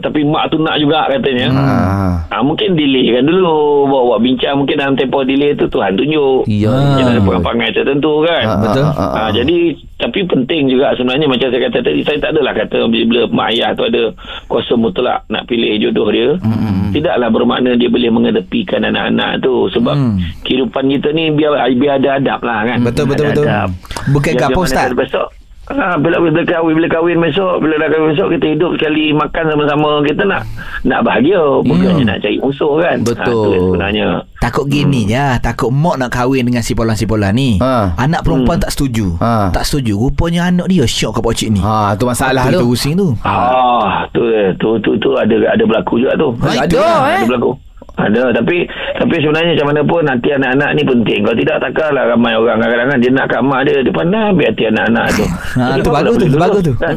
tapi 0.00 0.20
mak 0.22 0.48
tu 0.48 0.58
nak 0.58 0.78
juga 0.78 1.06
katanya. 1.08 1.48
Ah. 1.50 2.12
Ha, 2.28 2.44
mungkin 2.44 2.76
delay 2.76 3.08
kan 3.10 3.24
dulu 3.24 3.88
Bawa-bawa 3.88 4.20
bincang 4.20 4.60
Mungkin 4.60 4.76
dalam 4.76 4.94
tempoh 4.94 5.24
delay 5.24 5.56
tu 5.56 5.64
Tuhan 5.66 5.96
tunjuk 5.96 6.44
Ya. 6.44 6.70
Mungkin 6.70 7.04
ada 7.08 7.40
perangai 7.40 7.72
tertentu 7.72 8.20
kan 8.22 8.44
Ah, 8.44 8.58
betul. 8.60 8.84
ah, 8.84 8.94
Ha, 8.94 9.04
ah. 9.18 9.30
jadi 9.32 9.56
tapi 9.98 10.22
penting 10.22 10.70
juga 10.70 10.94
sebenarnya 10.94 11.26
macam 11.26 11.50
saya 11.50 11.62
kata 11.66 11.78
tadi 11.82 12.06
saya 12.06 12.22
tak 12.22 12.30
adalah 12.30 12.54
kata 12.54 12.86
bila 12.86 13.26
mak 13.28 13.50
ayah 13.50 13.74
tu 13.74 13.82
ada 13.82 14.14
kuasa 14.46 14.78
mutlak 14.78 15.26
nak 15.26 15.42
pilih 15.44 15.74
jodoh 15.80 16.06
dia. 16.08 16.38
Mm-hmm. 16.38 16.94
Tidaklah 16.94 17.28
bermakna 17.28 17.74
dia 17.74 17.90
boleh 17.90 18.06
mengedepikan 18.06 18.86
anak-anak 18.86 19.42
tu 19.42 19.66
sebab 19.68 19.98
Mm. 19.98 20.16
kehidupan 20.46 20.84
kita 20.88 21.08
ni 21.10 21.34
biar 21.34 21.50
biar 21.74 21.98
ada 21.98 22.10
adab 22.14 22.40
lah 22.40 22.60
kan. 22.62 22.78
Betul, 22.86 23.04
betul, 23.10 23.26
Ada 23.26 23.32
betul. 23.34 23.46
adab. 23.48 23.68
Bukan 24.08 24.32
mana 24.36 24.56
Ustaz? 24.56 24.88
Besok 24.94 25.26
Ha, 25.68 25.94
bila, 25.94 26.16
bila 26.18 26.40
kahwin 26.42 26.72
bila 26.74 26.88
kahwin 26.88 27.16
besok 27.18 27.60
bila 27.60 27.76
dah 27.76 27.88
kahwin 27.88 28.08
besok 28.10 28.28
kita 28.32 28.46
hidup 28.48 28.70
sekali 28.74 29.12
makan 29.12 29.44
sama-sama 29.46 29.90
kita 30.00 30.22
nak 30.24 30.42
nak 30.80 31.00
bahagia 31.02 31.36
bukannya 31.60 32.04
nak 32.04 32.18
cari 32.18 32.36
musuh 32.38 32.72
kan 32.78 32.96
Betul. 33.00 33.20
ha, 33.20 33.28
tu 33.28 33.62
sebenarnya 33.68 34.08
Takut 34.38 34.64
gini 34.66 35.00
Hmm. 35.00 35.10
je 35.10 35.26
Takut 35.40 35.68
mak 35.68 35.96
nak 35.96 36.10
kahwin 36.10 36.42
dengan 36.42 36.62
si 36.62 36.72
polan-si 36.72 37.04
polan 37.04 37.32
ni 37.32 37.58
Ha. 37.58 37.92
Anak 37.96 38.22
perempuan 38.22 38.56
tak 38.56 38.70
setuju 38.70 39.18
Ha. 39.18 39.50
Tak 39.50 39.62
setuju 39.62 39.98
Rupanya 40.00 40.48
anak 40.48 40.66
dia 40.66 40.82
Syok 40.82 41.12
ke 41.12 41.20
pocik 41.20 41.48
ni 41.50 41.60
Ha 41.60 41.92
tu 41.94 42.04
masalah 42.04 42.46
Itu 42.46 42.58
tu. 42.58 42.66
pusing 42.68 42.94
tu 42.94 43.08
Ah, 43.20 44.08
tu 44.10 44.24
tu 44.54 44.78
tu 44.78 44.96
tu 44.96 45.10
ada 45.14 45.36
ada 45.48 45.62
berlaku 45.62 45.98
juga 45.98 46.16
tu. 46.16 46.32
Ha, 46.38 46.54
Ada 46.54 46.64
itulah. 46.64 46.98
eh. 47.04 47.16
Ada 47.18 47.28
berlaku. 47.28 47.50
Ada 47.98 48.30
tapi 48.32 48.62
tapi 48.94 49.14
sebenarnya 49.18 49.58
macam 49.58 49.68
mana 49.68 49.80
pun 49.82 50.02
hati 50.06 50.30
anak-anak 50.32 50.70
ni 50.72 50.82
penting. 50.82 51.20
Kalau 51.20 51.36
tidak 51.36 51.56
takkanlah 51.60 52.04
ramai 52.08 52.32
orang 52.32 52.58
kadang-kadang 52.58 52.98
dia 52.98 53.10
nak 53.10 53.26
kat 53.26 53.40
mak 53.42 53.60
dia 53.66 53.82
dia 53.82 53.90
pandang 53.90 54.24
ambil 54.30 54.46
hati 54.46 54.64
anak-anak 54.66 55.06
tu. 55.12 55.24
Ha, 55.58 55.74
Jadi 55.74 55.80
tu 55.82 55.90
bagus 55.90 56.14
tu, 56.14 56.26
tu 56.28 56.38
bagus 56.38 56.62
tu. 56.62 56.74
Kan? 56.78 56.94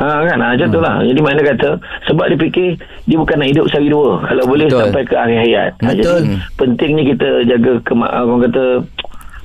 Ha 0.00 0.24
kan 0.24 0.38
ha, 0.40 0.56
macam 0.56 0.68
tu 0.72 0.80
lah. 0.80 0.94
Jadi 1.04 1.20
mana 1.20 1.40
kata 1.44 1.70
sebab 2.08 2.24
dia 2.26 2.38
fikir 2.40 2.68
dia 3.04 3.16
bukan 3.20 3.36
nak 3.36 3.48
hidup 3.52 3.66
sehari 3.68 3.92
dua. 3.92 4.24
Kalau 4.24 4.44
boleh 4.48 4.66
Betul. 4.66 4.80
sampai 4.80 5.02
ke 5.04 5.14
akhir 5.14 5.38
hayat. 5.38 5.70
Ha, 5.76 5.86
Betul. 5.92 6.00
jadi 6.00 6.18
pentingnya 6.56 7.04
kita 7.04 7.28
jaga 7.44 7.72
kema- 7.84 8.14
orang 8.16 8.40
kata 8.48 8.64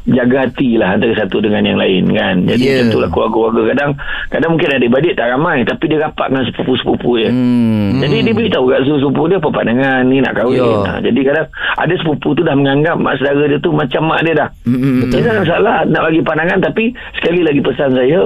jaga 0.06 0.46
hati 0.46 0.78
lah 0.78 0.94
antara 0.94 1.18
satu 1.18 1.42
dengan 1.42 1.66
yang 1.66 1.80
lain 1.82 2.06
kan. 2.14 2.36
Jadi 2.46 2.62
yeah. 2.62 2.80
tentulah 2.86 3.10
keluarga-keluarga 3.10 3.62
kadang 3.74 3.92
kadang 4.30 4.50
mungkin 4.54 4.70
adik-beradik 4.78 5.14
tak 5.18 5.28
ramai 5.34 5.66
tapi 5.66 5.84
dia 5.90 5.98
rapat 6.06 6.28
dengan 6.30 6.44
sepupu-sepupu 6.54 7.12
dia. 7.18 7.30
Hmm. 7.34 7.98
Jadi 8.06 8.16
dia 8.22 8.34
beritahu 8.38 8.66
kat 8.70 8.80
sepupu 8.86 9.22
dia 9.26 9.38
apa 9.42 9.50
pandangan 9.50 10.02
ni 10.06 10.18
nak 10.22 10.34
kahwin. 10.38 10.62
Ya. 10.62 10.78
Ha, 10.86 10.92
jadi 11.02 11.20
kadang 11.26 11.48
ada 11.54 11.94
sepupu 11.98 12.28
tu 12.38 12.42
dah 12.46 12.56
menganggap 12.56 12.96
mak 13.02 13.14
saudara 13.18 13.44
dia 13.50 13.58
tu 13.58 13.72
macam 13.74 14.02
mak 14.06 14.20
dia 14.22 14.34
dah. 14.38 14.50
Mm-mm, 14.70 14.96
Betul. 15.10 15.18
Dia 15.26 15.32
tak 15.42 15.48
salah 15.50 15.78
nak 15.90 16.02
bagi 16.06 16.22
pandangan 16.22 16.60
tapi 16.62 16.84
sekali 17.18 17.42
lagi 17.42 17.62
pesan 17.66 17.90
saya 17.98 18.22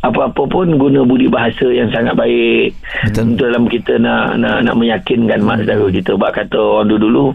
apa-apa 0.00 0.42
pun 0.48 0.66
guna 0.80 1.04
budi 1.06 1.28
bahasa 1.30 1.68
yang 1.70 1.92
sangat 1.94 2.18
baik 2.18 2.74
Betul. 3.06 3.36
untuk 3.36 3.46
dalam 3.46 3.64
kita 3.70 3.92
nak 4.02 4.40
nak 4.42 4.66
nak 4.66 4.74
meyakinkan 4.74 5.46
mak 5.46 5.62
saudara 5.62 5.86
kita. 5.94 6.18
Bak 6.18 6.32
kata 6.42 6.58
orang 6.58 6.90
dulu 6.90 7.30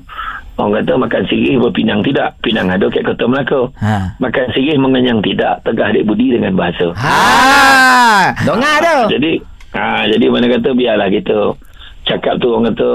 Orang 0.55 0.71
kata 0.79 0.93
makan 0.95 1.23
sirih 1.27 1.59
berpinang 1.59 1.99
tidak. 1.99 2.39
Pinang 2.39 2.71
ada 2.71 2.87
kat 2.87 3.03
kota 3.03 3.27
Melaka. 3.27 3.67
Ha. 3.83 4.15
Makan 4.23 4.45
sirih 4.55 4.79
mengenyang 4.79 5.19
tidak. 5.19 5.59
Tegah 5.67 5.91
adik 5.91 6.07
budi 6.07 6.31
dengan 6.31 6.55
bahasa. 6.55 6.95
Ha. 6.95 8.31
Dengar 8.47 8.75
tu. 8.79 8.99
Jadi 9.19 9.31
ha, 9.75 10.07
jadi 10.07 10.25
mana 10.31 10.47
kata 10.47 10.69
biarlah 10.71 11.11
kita 11.11 11.37
cakap 12.07 12.39
tu 12.39 12.47
orang 12.55 12.71
kata 12.71 12.91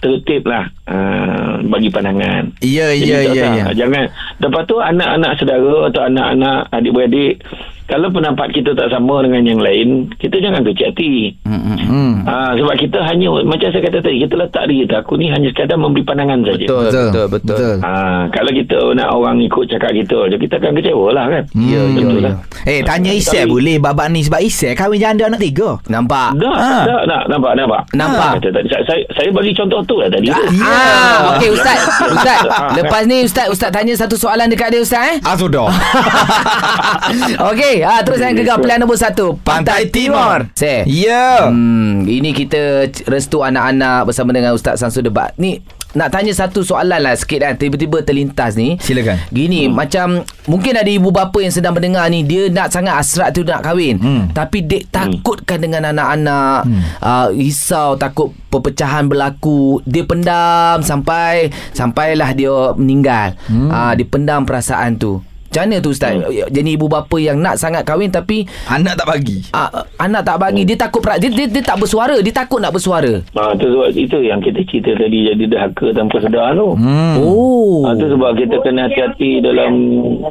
tertib 0.00 0.48
lah 0.48 0.64
uh, 0.88 1.60
bagi 1.68 1.92
pandangan. 1.92 2.48
Ya, 2.64 2.88
ya, 2.96 3.20
ya, 3.20 3.44
ya. 3.52 3.64
Jangan 3.76 4.08
lepas 4.40 4.64
tu 4.64 4.80
anak-anak 4.80 5.36
saudara 5.36 5.92
atau 5.92 6.02
anak-anak 6.08 6.58
adik-beradik 6.72 7.44
kalau 7.90 8.06
pendapat 8.08 8.54
kita 8.54 8.70
tak 8.72 8.86
sama 8.88 9.26
dengan 9.26 9.42
yang 9.42 9.58
lain, 9.58 9.88
kita 10.16 10.38
jangan 10.38 10.62
kecil 10.62 10.94
hati. 10.94 11.34
Hmm. 11.42 12.22
Ha, 12.22 12.54
sebab 12.54 12.74
kita 12.78 13.02
hanya 13.02 13.26
macam 13.42 13.68
saya 13.68 13.82
kata 13.82 13.98
tadi, 13.98 14.22
kita 14.22 14.34
letak 14.38 14.62
diri 14.70 14.86
kita 14.86 15.02
aku 15.02 15.18
ni 15.18 15.26
hanya 15.26 15.50
sekadar 15.50 15.74
memberi 15.74 16.06
pandangan 16.06 16.38
saja. 16.46 16.66
Betul, 16.66 16.84
betul, 16.86 17.26
betul. 17.26 17.56
betul. 17.58 17.76
Ha, 17.82 17.90
kalau 18.30 18.50
kita 18.54 18.78
nak 18.94 19.08
orang 19.10 19.36
ikut 19.42 19.64
cakap 19.66 19.90
kita, 19.90 20.18
kita 20.30 20.54
akan 20.56 20.72
kecewa 20.78 21.06
lah 21.10 21.24
kan. 21.26 21.42
Ya, 21.58 21.82
ya, 21.82 21.82
Betul 21.90 22.14
ya. 22.14 22.22
lah. 22.22 22.34
Eh, 22.62 22.80
tanya 22.86 23.10
Isai 23.10 23.44
boleh 23.44 23.76
babak 23.76 24.06
ni 24.08 24.22
sebab 24.22 24.38
Isai 24.38 24.72
kahwin 24.72 25.02
janda 25.02 25.26
anak 25.26 25.42
tiga. 25.42 25.82
Nampak? 25.90 26.38
Dah, 26.38 26.54
Ha. 26.60 26.72
dah, 26.86 27.00
dah, 27.04 27.22
nampak, 27.26 27.52
nampak. 27.58 27.82
Nampak. 27.96 28.30
Kata 28.38 28.48
tadi, 28.52 28.68
saya, 28.70 29.02
saya, 29.10 29.28
bagi 29.32 29.50
contoh 29.50 29.80
tu 29.82 29.98
lah 29.98 30.06
tadi. 30.06 30.28
tu. 30.28 30.36
Ya. 30.54 30.62
Ah, 30.62 31.16
okey 31.34 31.50
Ustaz. 31.50 31.78
Ustaz, 32.14 32.40
lepas 32.76 33.02
ni 33.04 33.24
Ustaz 33.24 33.46
Ustaz 33.50 33.70
tanya 33.72 33.96
satu 33.96 34.14
soalan 34.14 34.46
dekat 34.46 34.70
dia 34.70 34.80
Ustaz 34.80 35.02
eh. 35.10 35.16
Ah, 35.24 35.34
sudah. 35.34 35.66
Okey, 37.50 37.79
ah 37.84 38.00
terus 38.04 38.20
yang 38.20 38.36
gegar 38.36 38.58
pilihan 38.60 38.80
nombor 38.80 38.98
satu 39.00 39.36
Pantai, 39.40 39.86
Pantai 39.86 39.94
Timur. 39.94 40.38
Timur. 40.46 40.56
Saya. 40.56 40.78
Ya. 40.86 41.48
Hmm, 41.48 42.04
ini 42.04 42.30
kita 42.34 42.88
restu 43.08 43.40
anak-anak 43.40 44.08
bersama 44.08 44.30
dengan 44.34 44.56
Ustaz 44.56 44.80
Samsul 44.80 45.06
Debat. 45.06 45.32
Ni 45.36 45.60
nak 45.90 46.14
tanya 46.14 46.30
satu 46.30 46.62
soalan 46.62 47.02
lah 47.02 47.18
sikit 47.18 47.42
kan 47.42 47.58
Tiba-tiba 47.58 48.06
terlintas 48.06 48.54
ni 48.54 48.78
Silakan. 48.78 49.18
Gini 49.34 49.66
hmm. 49.66 49.74
macam 49.74 50.22
Mungkin 50.46 50.78
ada 50.78 50.86
ibu 50.86 51.10
bapa 51.10 51.42
yang 51.42 51.50
sedang 51.50 51.74
mendengar 51.74 52.06
ni 52.06 52.22
Dia 52.22 52.46
nak 52.46 52.70
sangat 52.70 52.94
hasrat 52.94 53.34
tu 53.34 53.42
nak 53.42 53.66
kahwin 53.66 53.98
Hmm. 54.00 54.30
Tapi 54.30 54.64
dek 54.64 54.88
takutkan 54.94 55.60
dengan 55.60 55.90
anak-anak 55.90 56.62
hmm. 56.64 56.82
uh, 57.02 57.28
Risau 57.34 57.98
takut 57.98 58.30
perpecahan 58.48 59.10
berlaku 59.10 59.82
Dia 59.82 60.06
pendam 60.06 60.80
sampai 60.80 61.50
Sampailah 61.74 62.32
dia 62.38 62.54
meninggal 62.78 63.34
hmm. 63.50 63.68
uh, 63.68 63.92
Dia 63.98 64.06
pendam 64.06 64.46
perasaan 64.46 64.94
tu 64.94 65.18
Macam 65.50 65.62
mana 65.66 65.76
tu 65.78 65.90
Ustaz 65.90 66.14
hmm. 66.14 66.46
Jadi 66.46 66.70
ibu 66.70 66.86
bapa 66.86 67.16
yang 67.16 67.36
nak 67.36 67.58
sangat 67.58 67.82
kahwin 67.82 68.06
Tapi 68.06 68.46
Anak 68.66 68.94
tak 68.94 69.06
bagi. 69.08 69.42
uh, 69.50 69.66
Anak 69.98 70.22
tak 70.22 70.38
bagi 70.38 70.62
Dia 70.62 70.78
takut 70.78 71.02
pra- 71.02 71.18
dia, 71.18 71.26
dia, 71.26 71.44
dia 71.44 71.58
tak 71.60 71.76
bersuara 71.76 72.14
Dia 72.16 72.30
takut 72.30 72.56
nak 72.56 72.70
bersuara 72.70 73.18
Ha, 73.32 73.56
tu 73.56 73.66
sebab 73.66 73.90
itu 73.92 74.18
yang 74.20 74.38
kita 74.38 74.62
cerita 74.64 74.94
tadi 74.94 75.26
jadi 75.26 75.44
dahaka 75.48 75.90
tanpa 75.90 76.20
sedar 76.20 76.52
tu. 76.52 76.76
Hmm. 76.76 77.16
Oh 77.18 77.82
Ha, 77.82 77.94
tu 77.94 78.06
sebab 78.06 78.36
kita 78.36 78.60
kena 78.60 78.86
hati-hati 78.86 79.40
dalam 79.40 79.72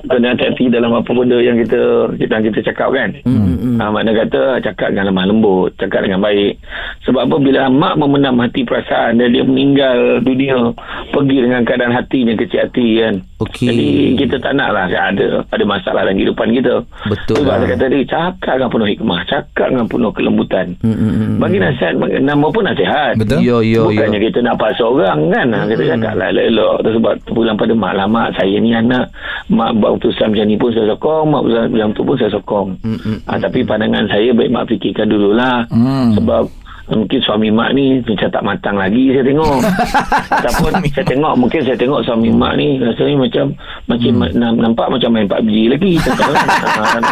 kena 0.06 0.32
hati-hati 0.32 0.70
dalam 0.70 0.94
apa 0.94 1.10
benda 1.10 1.36
yang 1.38 1.58
kita 1.58 1.80
kita 2.16 2.32
yang 2.32 2.46
kita 2.46 2.60
cakap 2.64 2.90
kan. 2.92 3.10
Hmm. 3.24 3.76
Ha, 3.76 3.90
makna 3.90 4.12
kata 4.14 4.42
cakap 4.62 4.94
dengan 4.94 5.10
lemah 5.10 5.26
lembut, 5.26 5.74
cakap 5.76 6.06
dengan 6.06 6.20
baik. 6.20 6.60
Sebab 7.04 7.26
apa 7.26 7.36
bila 7.38 7.68
mak 7.68 7.98
memendam 7.98 8.38
hati 8.38 8.62
perasaan 8.62 9.18
dan 9.18 9.32
dia 9.32 9.44
meninggal 9.44 9.98
dunia 10.22 10.72
pergi 11.10 11.38
dengan 11.42 11.62
keadaan 11.64 11.92
hatinya 11.92 12.34
kecil 12.36 12.60
hati 12.62 12.88
kan. 13.00 13.16
Okey. 13.40 13.68
Jadi 13.72 13.88
kita 14.20 14.36
tak 14.40 14.54
nak 14.54 14.70
lah 14.72 14.86
ada 14.88 15.44
ada 15.48 15.64
masalah 15.64 16.04
dalam 16.04 16.16
kehidupan 16.16 16.48
kita. 16.52 16.76
Betul 17.08 17.36
Sebab 17.42 17.56
lah. 17.56 17.68
kata 17.68 17.84
tadi 17.88 18.00
cakap 18.04 18.54
dengan 18.60 18.70
penuh 18.70 18.90
hikmah, 18.92 19.20
cakap 19.26 19.68
dengan 19.72 19.88
penuh 19.88 20.12
kelembutan. 20.12 20.68
Hmm, 20.84 20.92
hmm, 20.92 21.14
hmm, 21.16 21.34
Bagi 21.40 21.58
nasihat 21.58 21.94
nama 22.20 22.48
pun 22.52 22.64
nasihat. 22.64 23.14
Betul? 23.16 23.40
Yo 23.40 23.60
yo 23.60 23.88
yo 23.88 23.96
Bukannya 23.96 24.20
kita 24.20 24.40
nak 24.44 24.56
paksa 24.60 24.84
orang 24.84 25.20
kan 25.32 25.48
hmm. 25.48 25.68
Kita 25.72 25.84
cakap 25.96 26.14
lah 26.16 26.28
elok-elok 26.30 26.76
Tu 26.84 26.92
sebab 27.00 27.14
pulang 27.32 27.56
pada 27.56 27.74
mak 27.74 27.94
lah 27.96 28.08
Mak 28.10 28.28
saya 28.36 28.56
ni 28.60 28.72
anak 28.74 29.06
Mak 29.48 29.70
buat 29.80 29.92
keputusan 29.98 30.28
macam 30.30 30.46
ni 30.46 30.56
pun 30.56 30.70
saya 30.70 30.86
sokong 30.92 31.26
Mak 31.32 31.42
buat 31.42 31.66
macam 31.72 31.90
tu 31.96 32.02
pun 32.04 32.16
saya 32.18 32.32
sokong 32.32 32.68
Hmm, 32.84 33.18
ha, 33.24 33.40
Tapi 33.40 33.60
pandangan 33.64 34.06
saya 34.08 34.30
Baik 34.36 34.52
mak 34.52 34.68
fikirkan 34.68 35.08
dululah 35.08 35.58
Hmm. 35.70 36.12
Sebab 36.18 36.44
Mungkin 36.90 37.20
suami 37.22 37.48
mak 37.48 37.70
ni 37.72 38.02
Macam 38.02 38.28
tak 38.28 38.42
matang 38.42 38.74
lagi 38.74 39.10
Saya 39.10 39.22
tengok. 39.22 39.58
Ataupun 40.38 40.72
saya 40.86 41.06
tengok 41.06 41.34
Mungkin 41.36 41.62
saya 41.62 41.76
tengok 41.76 42.02
suami 42.02 42.30
mak 42.30 42.54
ni 42.56 42.78
Rasanya 42.78 43.16
macam 43.16 43.46
Macam 43.86 44.12
hmm. 44.20 44.58
nampak 44.58 44.88
macam 44.90 45.10
main 45.12 45.26
PUBG 45.26 45.58
lagi 45.70 45.92
Tak 46.04 46.14
tahu 46.16 46.34
kan 46.34 47.04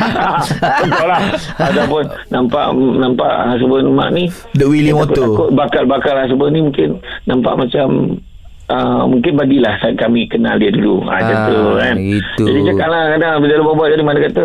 Ah, 0.00 0.38
Betul 0.82 1.06
lah 1.06 1.20
Ataupun 1.56 2.02
Nampak 2.28 2.64
Nampak 2.74 3.30
husband 3.48 3.86
mak 3.90 4.10
ni 4.10 4.24
The 4.52 4.66
Willy 4.66 4.90
dia 4.90 4.96
Moto. 4.96 5.14
takut 5.14 5.48
bakal-bakal 5.52 6.14
husband 6.18 6.52
ni 6.52 6.60
mungkin 6.62 6.90
nampak 7.24 7.54
macam 7.56 7.86
Uh, 8.66 9.02
mungkin 9.02 9.34
bagilah 9.34 9.82
saat 9.82 9.98
kami 9.98 10.30
kenal 10.30 10.54
dia 10.54 10.70
dulu. 10.70 11.02
Ha, 11.02 11.18
macam 11.18 11.34
Ah, 11.34 11.46
tu 11.50 11.58
kan. 11.74 11.94
itu. 11.98 12.44
jadi 12.46 12.60
cakap 12.70 12.86
lah 12.86 13.02
kadang 13.10 13.34
bila 13.42 13.50
dia 13.50 13.66
bawa 13.66 13.84
jadi 13.90 14.02
mana 14.04 14.18
kata 14.22 14.42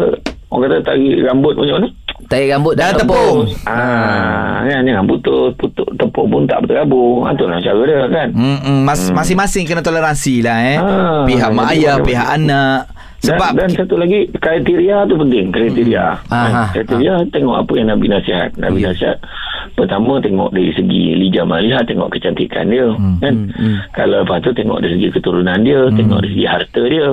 orang 0.50 0.62
kata 0.66 0.76
tarik 0.82 1.16
rambut 1.22 1.54
macam 1.54 1.76
mana 1.78 1.88
Tarik 2.26 2.50
rambut 2.50 2.74
dah 2.74 2.90
Dah 2.90 2.98
tepung. 2.98 3.46
tepung. 3.46 3.70
ah, 3.70 4.62
kan 4.62 4.82
jangan 4.82 5.06
putus 5.06 5.54
putus 5.56 5.86
tepuk 5.94 6.26
pun 6.26 6.42
tak 6.44 6.58
berterabur 6.60 7.22
ha, 7.22 7.32
tu 7.32 7.46
lah 7.46 7.60
cara 7.60 7.82
dia 7.82 8.02
kan 8.08 8.28
Hmm, 8.32 8.58
hmm. 8.60 8.80
Mas, 8.82 9.02
masing-masing 9.10 9.64
kena 9.64 9.80
toleransi 9.80 10.42
lah 10.42 10.58
eh. 10.60 10.78
Ah, 10.78 11.22
pihak 11.24 11.50
mak 11.52 11.70
ayah, 11.72 11.96
macam- 11.96 12.08
pihak 12.08 12.28
anak. 12.32 12.82
Sebab 13.18 13.52
dan, 13.52 13.66
dan 13.66 13.70
satu 13.76 13.96
lagi 13.96 14.20
kriteria 14.32 15.06
tu 15.06 15.16
penting 15.16 15.50
kriteria 15.50 16.06
Hmm. 16.24 16.34
Aha. 16.36 16.50
ha, 16.52 16.64
kriteria 16.72 17.14
tengok 17.28 17.56
apa 17.58 17.72
yang 17.74 17.88
Nabi 17.90 18.06
nasihat 18.08 18.50
Nabi 18.56 18.80
Ya. 18.80 18.90
nasihat 18.90 19.18
pertama 19.76 20.18
tengok 20.18 20.50
dari 20.50 20.72
segi 20.72 21.04
lijah 21.16 21.44
malihah 21.44 21.82
tengok 21.82 22.10
kecantikan 22.10 22.66
dia 22.66 22.88
kan? 23.20 23.36
Hmm. 23.52 23.78
kalau 23.92 24.24
lepas 24.24 24.40
tu 24.40 24.52
tengok 24.52 24.80
dari 24.80 24.96
segi 24.96 25.08
keturunan 25.12 25.60
dia 25.60 25.80
tengok 25.92 26.20
dari 26.20 26.32
segi 26.32 26.46
harta 26.46 26.82
dia 26.86 27.08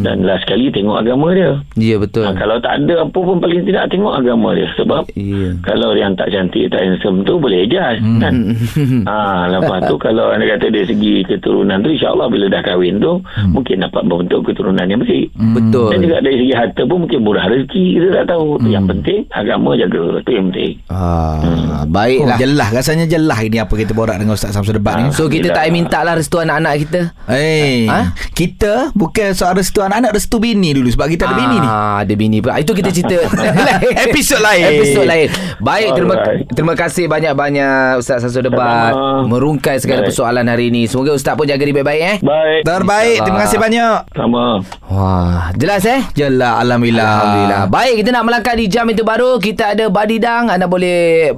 dan 0.00 0.16
last 0.22 0.42
sekali 0.42 0.68
tengok 0.68 0.96
agama 0.98 1.28
dia. 1.30 1.52
Ya 1.74 1.96
betul. 1.96 2.24
ha, 2.24 2.32
kalau 2.32 2.56
tak 2.58 2.78
ada 2.78 3.04
apa 3.04 3.18
pun 3.18 3.36
paling 3.36 3.62
tidak 3.62 3.88
tengok 3.88 4.14
agama 4.14 4.52
dia. 4.52 4.68
Sebab 4.74 5.02
Ya. 5.14 5.50
kalau 5.60 5.92
yang 5.92 6.14
tak 6.14 6.30
cantik 6.30 6.68
tak 6.68 6.80
handsome 6.80 7.22
tu 7.22 7.36
boleh 7.36 7.62
adjust 7.62 8.00
kan? 8.18 8.34
Ha, 9.08 9.16
lepas 9.50 9.84
tu 9.84 9.96
kalau 9.96 10.30
anda 10.30 10.46
kata 10.48 10.68
dari 10.68 10.84
segi 10.84 11.14
keturunan 11.22 11.80
tu 11.80 11.90
insyaAllah 11.90 12.28
bila 12.28 12.46
dah 12.46 12.62
kahwin 12.62 12.98
tu 12.98 13.20
mungkin 13.46 13.80
dapat 13.80 14.02
membentuk 14.02 14.40
keturunan 14.44 14.84
yang 14.84 14.98
bersih. 14.98 15.28
Betul. 15.34 15.90
dan 15.90 15.98
juga 16.00 16.16
dari 16.20 16.36
segi 16.38 16.54
harta 16.54 16.82
pun 16.82 16.98
mungkin 17.00 17.20
murah 17.20 17.46
rezeki 17.46 17.84
kita 17.94 18.08
tak 18.14 18.26
tahu. 18.28 18.48
Tu 18.58 18.68
yang 18.70 18.86
penting 18.86 19.18
agama 19.30 19.74
jaga 19.74 20.20
tu 20.20 20.30
yang 20.30 20.48
penting. 20.48 20.72
Ah, 20.88 21.40
Oh, 21.40 21.84
baiklah. 21.98 22.36
jelas 22.36 22.68
rasanya 22.70 23.04
jelas 23.04 23.38
ini 23.40 23.58
apa 23.58 23.72
kita 23.72 23.90
borak 23.90 24.16
dengan 24.16 24.32
Ustaz 24.32 24.50
Samsul 24.50 24.76
Debat 24.76 24.94
ni. 24.96 25.04
Ah. 25.04 25.10
So 25.10 25.26
kita 25.26 25.50
tak 25.50 25.64
payah 25.64 25.72
minta 25.72 25.98
lah 26.00 26.14
restu 26.14 26.38
anak-anak 26.38 26.74
kita. 26.80 27.00
Eh, 27.26 27.84
Ha? 27.84 28.14
kita 28.30 28.92
bukan 28.92 29.32
soal 29.32 29.54
restu 29.54 29.80
anak-anak, 29.80 30.12
restu 30.12 30.38
bini 30.38 30.70
dulu 30.70 30.86
sebab 30.86 31.06
kita 31.06 31.26
ada 31.26 31.34
bini 31.34 31.56
ni. 31.56 31.66
Ah, 31.66 31.98
ada 32.00 32.14
bini 32.14 32.38
pula. 32.38 32.56
Itu 32.56 32.72
kita 32.72 32.88
cerita 32.88 33.18
Episod 34.06 34.38
lain. 34.38 34.62
Episod 34.72 35.04
lain. 35.04 35.28
Baik, 35.58 35.88
terima 35.92 36.14
Alright. 36.16 36.46
terima 36.50 36.74
kasih 36.74 37.04
banyak-banyak 37.06 37.98
Ustaz 37.98 38.22
Samsul 38.22 38.44
Debat 38.44 38.90
Sama-sama. 38.90 39.26
merungkai 39.26 39.76
segala 39.76 40.00
Baik. 40.00 40.08
persoalan 40.08 40.46
hari 40.46 40.64
ini. 40.68 40.84
Semoga 40.84 41.12
Ustaz 41.12 41.34
pun 41.34 41.44
jaga 41.44 41.58
diri 41.58 41.74
baik-baik 41.74 42.00
eh. 42.00 42.16
baik 42.20 42.60
Terbaik, 42.62 43.16
terima 43.20 43.40
kasih 43.40 43.58
banyak. 43.58 43.96
sama 44.10 44.44
Wah, 44.84 45.50
jelas 45.54 45.82
eh? 45.84 46.00
Jelas, 46.14 46.54
Alhamdulillah. 46.58 47.06
Alhamdulillah. 47.08 47.62
Baik, 47.68 47.94
kita 47.96 48.10
nak 48.10 48.24
melangkah 48.24 48.54
di 48.54 48.66
jam 48.66 48.86
itu 48.86 49.02
baru. 49.02 49.38
Kita 49.38 49.72
ada 49.72 49.88
Badidang. 49.88 50.48
Anda 50.48 50.64
boleh 50.64 51.32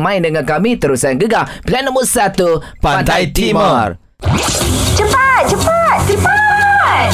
bermain-main 0.00 0.24
dengan 0.24 0.44
kami. 0.48 0.80
Terusan 0.80 1.20
gegar. 1.20 1.44
Pilihan 1.60 1.84
nombor 1.84 2.08
satu. 2.08 2.64
Pantai 2.80 3.28
Timur. 3.28 4.00
Cepat, 4.96 5.42
cepat, 5.44 5.96
cepat. 6.08 7.08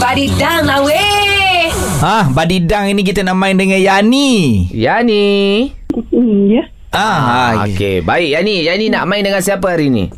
Badidang 0.00 0.64
lah 0.64 0.80
weh. 0.80 1.68
Ha, 2.00 2.32
badidang 2.32 2.88
ini 2.88 3.04
kita 3.04 3.20
nak 3.20 3.36
main 3.36 3.60
dengan 3.60 3.76
Yani. 3.76 4.64
Yani. 4.72 5.28
Hmm, 5.92 6.48
ya. 6.48 6.64
Ah, 6.90 7.68
okey. 7.68 7.76
Okey, 7.76 7.96
baik. 8.02 8.28
Yani, 8.32 8.64
Yani 8.64 8.88
nak 8.88 9.04
main 9.04 9.20
dengan 9.20 9.44
siapa 9.44 9.76
hari 9.76 9.92
ini? 9.92 10.08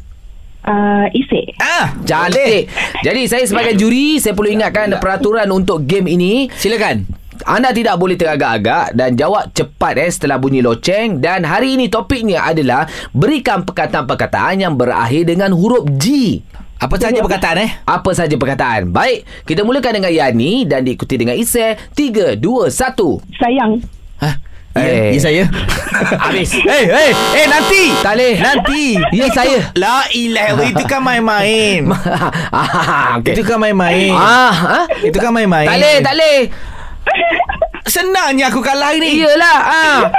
Uh, 0.63 1.11
Isik. 1.11 1.59
Ah, 1.59 1.91
Cantik. 2.07 2.71
Jadi 3.03 3.27
saya 3.27 3.43
sebagai 3.51 3.75
juri, 3.75 4.23
saya 4.23 4.31
perlu 4.39 4.55
ingatkan 4.55 4.95
peraturan 5.03 5.51
untuk 5.51 5.83
game 5.83 6.07
ini. 6.15 6.47
silakan. 6.55 7.03
Anda 7.49 7.73
tidak 7.73 7.97
boleh 7.97 8.17
teragak-agak 8.21 8.93
dan 8.93 9.17
jawab 9.17 9.49
cepat 9.57 9.97
eh 9.97 10.11
setelah 10.13 10.37
bunyi 10.37 10.61
loceng 10.61 11.19
dan 11.19 11.49
hari 11.49 11.81
ini 11.81 11.89
topiknya 11.89 12.45
adalah 12.45 12.85
berikan 13.17 13.65
perkataan-perkataan 13.65 14.61
yang 14.61 14.75
berakhir 14.77 15.25
dengan 15.25 15.51
huruf 15.57 15.89
G. 15.97 16.39
Apa 16.83 16.99
saja 16.99 17.23
perkataan 17.23 17.57
eh? 17.63 17.71
Apa 17.87 18.11
saja 18.11 18.35
perkataan? 18.35 18.91
Baik, 18.91 19.23
kita 19.47 19.63
mulakan 19.63 20.03
dengan 20.03 20.11
Yani 20.11 20.67
dan 20.67 20.83
diikuti 20.83 21.15
dengan 21.15 21.39
Isai. 21.39 21.79
3, 21.95 22.35
2, 22.35 22.43
1. 22.43 23.39
Sayang. 23.39 23.73
Ha? 24.19 24.31
Eh. 24.73 25.13
Ya, 25.13 25.15
ya 25.15 25.21
saya. 25.21 25.43
Habis. 26.27 26.57
Eh, 26.59 26.85
eh, 26.89 27.11
eh 27.13 27.47
nanti. 27.47 27.83
Tak 28.01 28.13
boleh. 28.17 28.35
Nanti. 28.41 28.85
Ya, 29.21 29.27
saya. 29.29 29.71
La 29.77 30.09
ilaha 30.11 30.65
itu 30.65 30.85
kan 30.89 31.05
main-main. 31.05 31.93
ah, 32.57 33.21
okay. 33.21 33.37
Itu 33.37 33.45
kan 33.45 33.61
main-main. 33.61 34.17
Ah, 34.17 34.51
ha? 34.51 34.81
Itu 35.05 35.21
kan 35.21 35.31
main-main. 35.31 35.69
Tak 35.69 35.77
boleh, 35.77 35.97
tak 36.01 36.15
boleh. 36.17 36.39
Senangnya 37.87 38.49
aku 38.49 38.63
kalah 38.63 38.95
ni. 38.97 39.21
Iyalah. 39.21 39.59
Ah. 39.63 40.01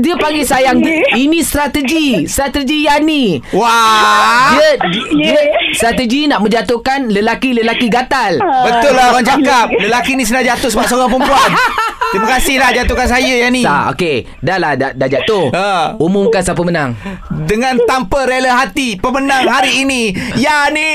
Dia 0.00 0.16
panggil 0.16 0.42
sayang 0.42 0.80
dia, 0.80 1.04
Ini 1.14 1.44
strategi 1.44 2.24
Strategi 2.24 2.88
Yani 2.88 3.38
Wah. 3.52 4.56
dia, 4.56 4.70
dia, 4.88 5.04
dia 5.12 5.40
Strategi 5.76 6.24
nak 6.24 6.40
menjatuhkan 6.40 7.12
Lelaki-lelaki 7.12 7.92
gatal 7.92 8.40
Betul 8.40 8.92
lah 8.96 9.12
orang 9.12 9.26
cakap. 9.26 9.66
Lelaki 9.84 10.16
ni 10.16 10.24
senang 10.24 10.48
jatuh 10.48 10.68
sebab 10.72 10.86
seorang 10.88 11.10
perempuan. 11.12 11.50
Terima 12.10 12.26
kasih 12.26 12.56
lah 12.58 12.74
jatuhkan 12.74 13.06
saya 13.06 13.34
yang 13.46 13.54
ni. 13.54 13.62
Tak, 13.62 13.94
okey. 13.94 14.26
Dah 14.42 14.58
lah, 14.58 14.74
dah, 14.74 14.90
dah 14.90 15.06
jatuh. 15.06 15.46
Ha. 15.54 15.94
Umumkan 16.02 16.42
siapa 16.42 16.58
menang. 16.66 16.98
Dengan 17.46 17.78
tanpa 17.86 18.26
rela 18.26 18.58
hati 18.58 18.98
pemenang 18.98 19.46
hari 19.46 19.86
ini 19.86 20.10
Yani. 20.34 20.90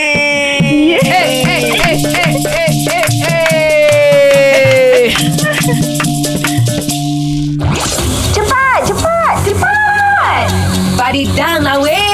Eh, 1.00 1.00
eh, 1.00 1.24
eh, 1.40 1.62
eh, 1.72 1.98
eh, 2.04 2.32
eh, 2.52 2.72
eh. 2.92 2.95
Padidang 11.16 11.64
lah 11.64 11.80
weh. 11.80 12.05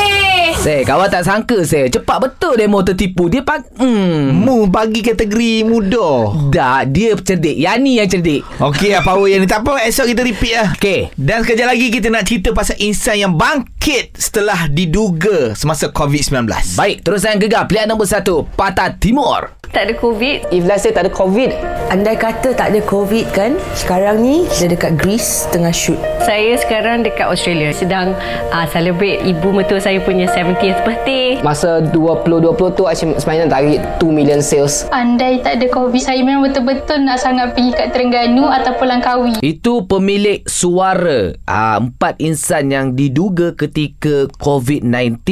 Say, 0.62 0.86
kawan 0.86 1.10
tak 1.10 1.26
sangka, 1.26 1.66
say. 1.66 1.90
Cepat 1.90 2.22
betul 2.22 2.54
demo 2.54 2.86
tertipu. 2.86 3.26
Dia 3.34 3.42
pak... 3.42 3.82
Hmm. 3.82 4.46
Mu 4.46 4.70
bagi 4.70 5.02
kategori 5.02 5.66
muda. 5.66 6.38
Dah, 6.54 6.86
dia 6.86 7.18
cerdik. 7.18 7.58
Yani 7.58 7.98
yang 7.98 8.06
cerdik. 8.06 8.46
Okey 8.62 8.94
lah 8.94 9.02
power 9.02 9.26
yang 9.26 9.42
ni. 9.42 9.50
Tak 9.50 9.66
apa 9.66 9.82
esok 9.90 10.14
kita 10.14 10.22
repeat 10.22 10.54
lah. 10.62 10.70
Okey. 10.78 11.18
Dan 11.18 11.42
sekejap 11.42 11.66
lagi 11.66 11.90
kita 11.90 12.14
nak 12.14 12.30
cerita 12.30 12.54
pasal 12.54 12.78
insan 12.78 13.18
yang 13.18 13.34
bangkit 13.34 14.14
setelah 14.14 14.70
diduga 14.70 15.58
semasa 15.58 15.90
COVID-19. 15.90 16.46
Baik, 16.78 17.02
teruskan 17.02 17.42
gegar. 17.42 17.66
Pilihan 17.66 17.90
nombor 17.90 18.06
satu. 18.06 18.46
Patah 18.54 19.02
Timur. 19.02 19.62
Tak 19.72 19.88
ada 19.88 19.96
COVID 19.96 20.52
If 20.52 20.68
let's 20.68 20.84
say 20.84 20.92
tak 20.92 21.08
ada 21.08 21.12
COVID 21.16 21.56
Andai 21.88 22.20
kata 22.20 22.52
tak 22.52 22.76
ada 22.76 22.84
COVID 22.84 23.32
kan 23.32 23.56
Sekarang 23.72 24.20
ni 24.20 24.44
Dia 24.60 24.68
dekat 24.68 25.00
Greece 25.00 25.48
Tengah 25.48 25.72
shoot 25.72 25.96
Saya 26.28 26.60
sekarang 26.60 27.08
dekat 27.08 27.32
Australia 27.32 27.72
Sedang 27.72 28.12
uh, 28.52 28.68
celebrate 28.68 29.24
Ibu 29.24 29.56
mertua 29.56 29.80
saya 29.80 30.04
punya 30.04 30.28
70th 30.52 30.84
birthday 30.84 31.28
Masa 31.40 31.80
2020 31.96 32.76
tu 32.76 32.84
sebenarnya 32.84 33.48
target 33.48 33.82
2 34.04 34.12
million 34.12 34.44
sales. 34.44 34.84
Andai 34.92 35.40
tak 35.40 35.64
ada 35.64 35.68
COVID, 35.72 36.04
saya 36.04 36.20
memang 36.20 36.52
betul-betul 36.52 37.08
nak 37.08 37.24
sangat 37.24 37.56
pergi 37.56 37.72
kat 37.72 37.96
Terengganu 37.96 38.44
ataupun 38.52 38.86
Langkawi. 38.92 39.34
Itu 39.40 39.88
pemilik 39.88 40.44
suara 40.44 41.32
ah, 41.48 41.80
Empat 41.80 42.20
insan 42.20 42.76
yang 42.76 42.92
diduga 42.92 43.56
ketika 43.56 44.28
COVID-19 44.44 45.24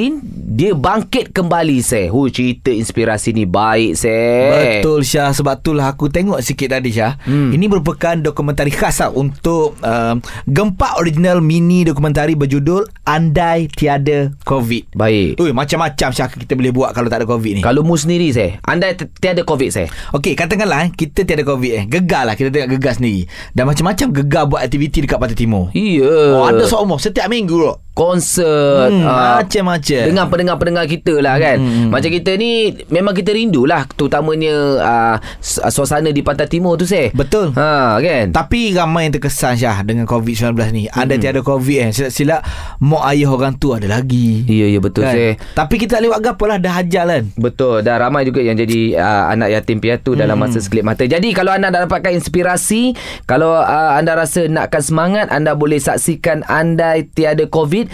Dia 0.55 0.71
bangkit 0.71 1.35
kembali 1.35 1.83
saya 1.83 2.07
Hu 2.13 2.31
cerita 2.31 2.71
inspirasi 2.71 3.35
ni 3.35 3.43
baik 3.43 3.99
saya 3.99 4.79
Betul 4.79 5.03
Syah. 5.03 5.35
Sebab 5.35 5.59
itulah 5.59 5.91
aku 5.91 6.07
tengok 6.07 6.39
sikit 6.39 6.79
tadi 6.79 6.95
Syah. 6.95 7.19
Hmm. 7.27 7.51
Ini 7.51 7.67
merupakan 7.67 8.15
dokumentari 8.15 8.71
khas 8.71 9.03
lah 9.03 9.11
Untuk 9.11 9.75
um, 9.83 10.23
Gempak 10.47 10.95
original 10.95 11.43
mini 11.43 11.83
dokumentari 11.83 12.39
berjudul 12.39 12.87
Andai 13.03 13.67
Tiada 13.67 14.31
COVID. 14.47 14.95
Baik 14.95 15.08
Ui, 15.39 15.51
macam-macam 15.51 16.09
Syah 16.13 16.27
kita 16.29 16.53
boleh 16.53 16.71
buat 16.71 16.93
kalau 16.93 17.09
tak 17.09 17.23
ada 17.23 17.27
COVID 17.27 17.59
ni 17.59 17.61
Kalau 17.65 17.81
mu 17.81 17.97
sendiri 17.97 18.29
saya 18.29 18.61
Anda 18.63 18.93
tiada 18.93 19.41
COVID 19.43 19.69
saya 19.73 19.87
Okey, 20.13 20.37
katakanlah 20.37 20.87
eh, 20.87 20.89
kita 20.93 21.25
tiada 21.25 21.43
COVID 21.43 21.71
eh. 21.73 21.83
Gegar 21.89 22.29
lah 22.29 22.37
kita 22.37 22.53
tengok 22.53 22.77
gegar 22.77 22.93
sendiri. 22.97 23.25
Dan 23.53 23.69
macam-macam 23.69 24.07
gegar 24.13 24.43
buat 24.45 24.61
aktiviti 24.61 25.03
dekat 25.05 25.17
Pantai 25.17 25.37
Timur. 25.37 25.73
Iya 25.73 26.39
Oh, 26.39 26.45
ada 26.45 26.63
seumur 26.65 27.01
setiap 27.01 27.27
minggu. 27.27 27.88
Konsert 27.99 28.87
Hmm, 28.89 29.03
ah, 29.03 29.43
macam-macam. 29.43 30.03
Dengan 30.07 30.25
pendengar-pendengar 30.31 30.85
kita 30.87 31.19
lah 31.19 31.35
kan 31.35 31.57
Hmm. 31.59 31.91
Macam 31.91 32.07
kita 32.07 32.39
ni 32.39 32.71
Memang 32.87 33.11
kita 33.11 33.35
rindulah 33.35 33.83
Terutamanya 33.91 34.55
uh, 34.79 35.15
Suasana 35.43 36.09
di 36.09 36.23
Pantai 36.23 36.47
Timur 36.47 36.79
tu 36.79 36.87
saya 36.87 37.11
Betul. 37.11 37.51
ha, 37.53 37.99
kan 37.99 38.31
Tapi 38.31 38.71
ramai 38.71 39.09
yang 39.09 39.19
terkesan 39.19 39.59
Syah 39.59 39.83
dengan 39.83 40.07
COVID-19 40.07 40.55
ni. 40.71 40.87
Hmm. 40.87 41.11
tiada 41.11 41.41
COVID 41.41 41.77
eh. 41.81 41.89
Silap-silap 41.91 42.41
mak 42.79 43.03
ayah 43.11 43.29
orang 43.29 43.53
tu 43.53 43.75
ada 43.75 43.91
lagi. 43.91 44.47
Ya 44.47 44.69
ya 44.69 44.79
betul 44.79 45.03
Kan? 45.03 45.11
saya 45.11 45.29
Tapi 45.53 45.75
kita 45.75 45.99
tak 45.99 46.07
lewat 46.07 46.19
gapo 46.21 46.47
lah 46.47 46.55
dah 46.55 46.79
hajar 46.79 47.03
kan. 47.03 47.23
Betul 47.35 47.83
Dan 47.83 47.99
ramai 47.99 48.23
juga 48.23 48.39
yang 48.39 48.55
jadi 48.55 48.95
uh, 48.95 49.33
Anak 49.33 49.49
yatim 49.51 49.83
piatu 49.83 50.15
Dalam 50.15 50.39
masa 50.39 50.61
sekelip 50.61 50.85
mata 50.85 51.03
Jadi 51.03 51.33
kalau 51.33 51.51
anda 51.51 51.67
dah 51.67 51.83
dapatkan 51.83 52.15
inspirasi 52.15 52.95
Kalau 53.25 53.59
uh, 53.59 53.91
anda 53.97 54.15
rasa 54.15 54.47
nakkan 54.47 54.79
semangat 54.79 55.27
Anda 55.27 55.51
boleh 55.53 55.81
saksikan 55.81 56.47
Andai 56.47 57.09
Tiada 57.09 57.43
COVID 57.43 57.88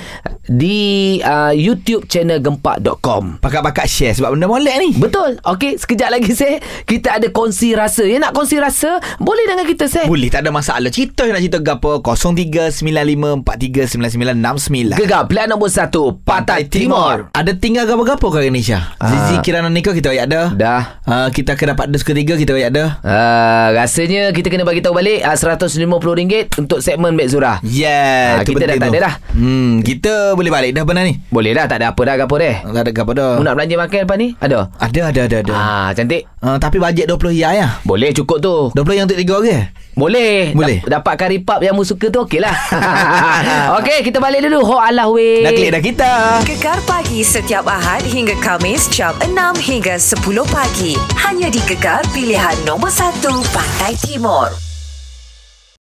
Di 0.46 0.78
uh, 1.20 1.50
YouTube 1.50 2.06
channel 2.06 2.38
gempak.com 2.38 3.38
Pakat-pakat 3.40 3.86
share 3.86 4.14
sebab 4.14 4.34
benda 4.34 4.46
molek 4.46 4.76
ni. 4.80 4.90
Betul. 4.94 5.38
Okey 5.42 5.76
Sekejap 5.76 6.10
lagi 6.10 6.32
saya 6.32 6.58
Kita 6.84 7.16
ada 7.16 7.28
kongsi 7.28 7.74
rasa. 7.74 8.04
Ya 8.04 8.18
nak 8.18 8.32
kongsi 8.32 8.58
rasa 8.58 8.98
Boleh 9.18 9.44
dengan 9.44 9.64
kita 9.64 9.86
saya 9.86 10.06
Boleh 10.06 10.28
tak 10.28 10.42
ada 10.42 10.50
masalah. 10.50 10.88
Cerita 10.88 11.26
nak 11.26 11.40
cerita 11.40 11.58
gapo 11.60 12.00
0395439969 12.02 14.96
Gegar 14.96 15.22
pilihan 15.26 15.48
nombor 15.48 15.68
satu 15.68 16.16
Pantai 16.20 16.66
Timur. 16.66 17.30
Ada 17.32 17.52
tinggal 17.54 17.86
gapo-gapo 17.86 18.28
ni 18.38 18.62
Syah 18.62 18.94
Ah. 18.96 19.08
Zizi 19.08 19.36
Kirana 19.42 19.68
Nikah 19.68 19.92
kita 19.92 20.10
ayat 20.10 20.26
dah 20.28 20.46
Dah. 20.54 20.82
Uh, 21.04 21.28
Kita 21.30 21.54
akan 21.54 21.74
dapat 21.74 21.86
dus 21.90 22.02
ketiga 22.02 22.36
Kita 22.36 22.54
ayat 22.54 22.72
dah 22.72 22.90
Uh, 23.06 23.68
rasanya 23.74 24.30
kita 24.30 24.50
kena 24.50 24.62
bagi 24.62 24.78
tahu 24.80 24.94
balik 24.94 25.22
uh, 25.22 25.34
RM150 25.34 26.58
untuk 26.58 26.78
segmen 26.82 27.14
Mek 27.14 27.30
Zura. 27.30 27.58
Yeah 27.62 28.36
Ah, 28.36 28.42
tu 28.42 28.52
kita 28.52 28.66
dah 28.66 28.76
tak 28.78 28.90
ada 28.90 29.00
dah. 29.00 29.14
hmm, 29.32 29.80
Kita 29.86 30.34
boleh 30.34 30.50
balik 30.50 30.74
dah 30.74 30.82
benar 30.82 31.06
ni 31.06 31.22
Boleh 31.30 31.54
dah 31.54 31.70
tak 31.70 31.78
ada 31.78 31.94
apa 31.94 32.02
dah 32.02 32.16
gapo 32.18 32.42
deh. 32.42 32.58
Tak 32.58 32.82
ada 32.82 32.92
gapo 32.92 33.12
dah 33.14 33.38
Mu 33.38 33.46
nak 33.46 33.54
belanja 33.54 33.76
makan 33.78 34.00
lepas 34.10 34.18
ni? 34.18 34.28
Ada. 34.42 34.74
Ada 34.82 35.02
ada 35.14 35.22
ada, 35.30 35.38
ada. 35.46 35.54
Ah, 35.54 35.88
cantik. 35.94 36.26
Uh, 36.42 36.58
Tapi 36.58 36.82
bajet 36.82 37.06
20 37.06 37.38
ya 37.38 37.54
ya 37.54 37.68
Boleh 37.86 38.10
cukup 38.10 38.42
tu. 38.42 38.56
20 38.74 38.98
yang 38.98 39.06
untuk 39.06 39.22
tiga 39.22 39.38
orang 39.38 39.70
Boleh. 39.94 40.52
Boleh. 40.58 40.82
Dap- 40.82 41.06
dapat 41.06 41.14
kari 41.22 41.38
pub 41.46 41.62
yang 41.62 41.78
mu 41.78 41.86
suka 41.86 42.10
tu 42.10 42.26
okey 42.26 42.42
lah. 42.42 42.58
okey, 43.80 44.02
kita 44.04 44.18
balik 44.18 44.42
dulu. 44.42 44.66
Ho 44.66 44.76
Allah 44.82 45.06
weh. 45.06 45.46
Dah 45.46 45.54
klik 45.54 45.70
dah 45.70 45.82
kita 45.86 46.12
Gegar 46.50 46.82
pagi 46.90 47.22
setiap 47.22 47.70
Ahad 47.70 48.02
hingga 48.02 48.34
Kamis 48.42 48.90
jam 48.90 49.14
6 49.22 49.32
hingga 49.62 50.02
10 50.02 50.18
pagi. 50.50 50.98
Hanya 51.22 51.54
di 51.54 51.62
Gegar 51.64 52.02
pilihan 52.10 52.58
nombor 52.66 52.90
1 52.90 53.22
Pantai 53.54 53.94
Timur. 54.02 54.65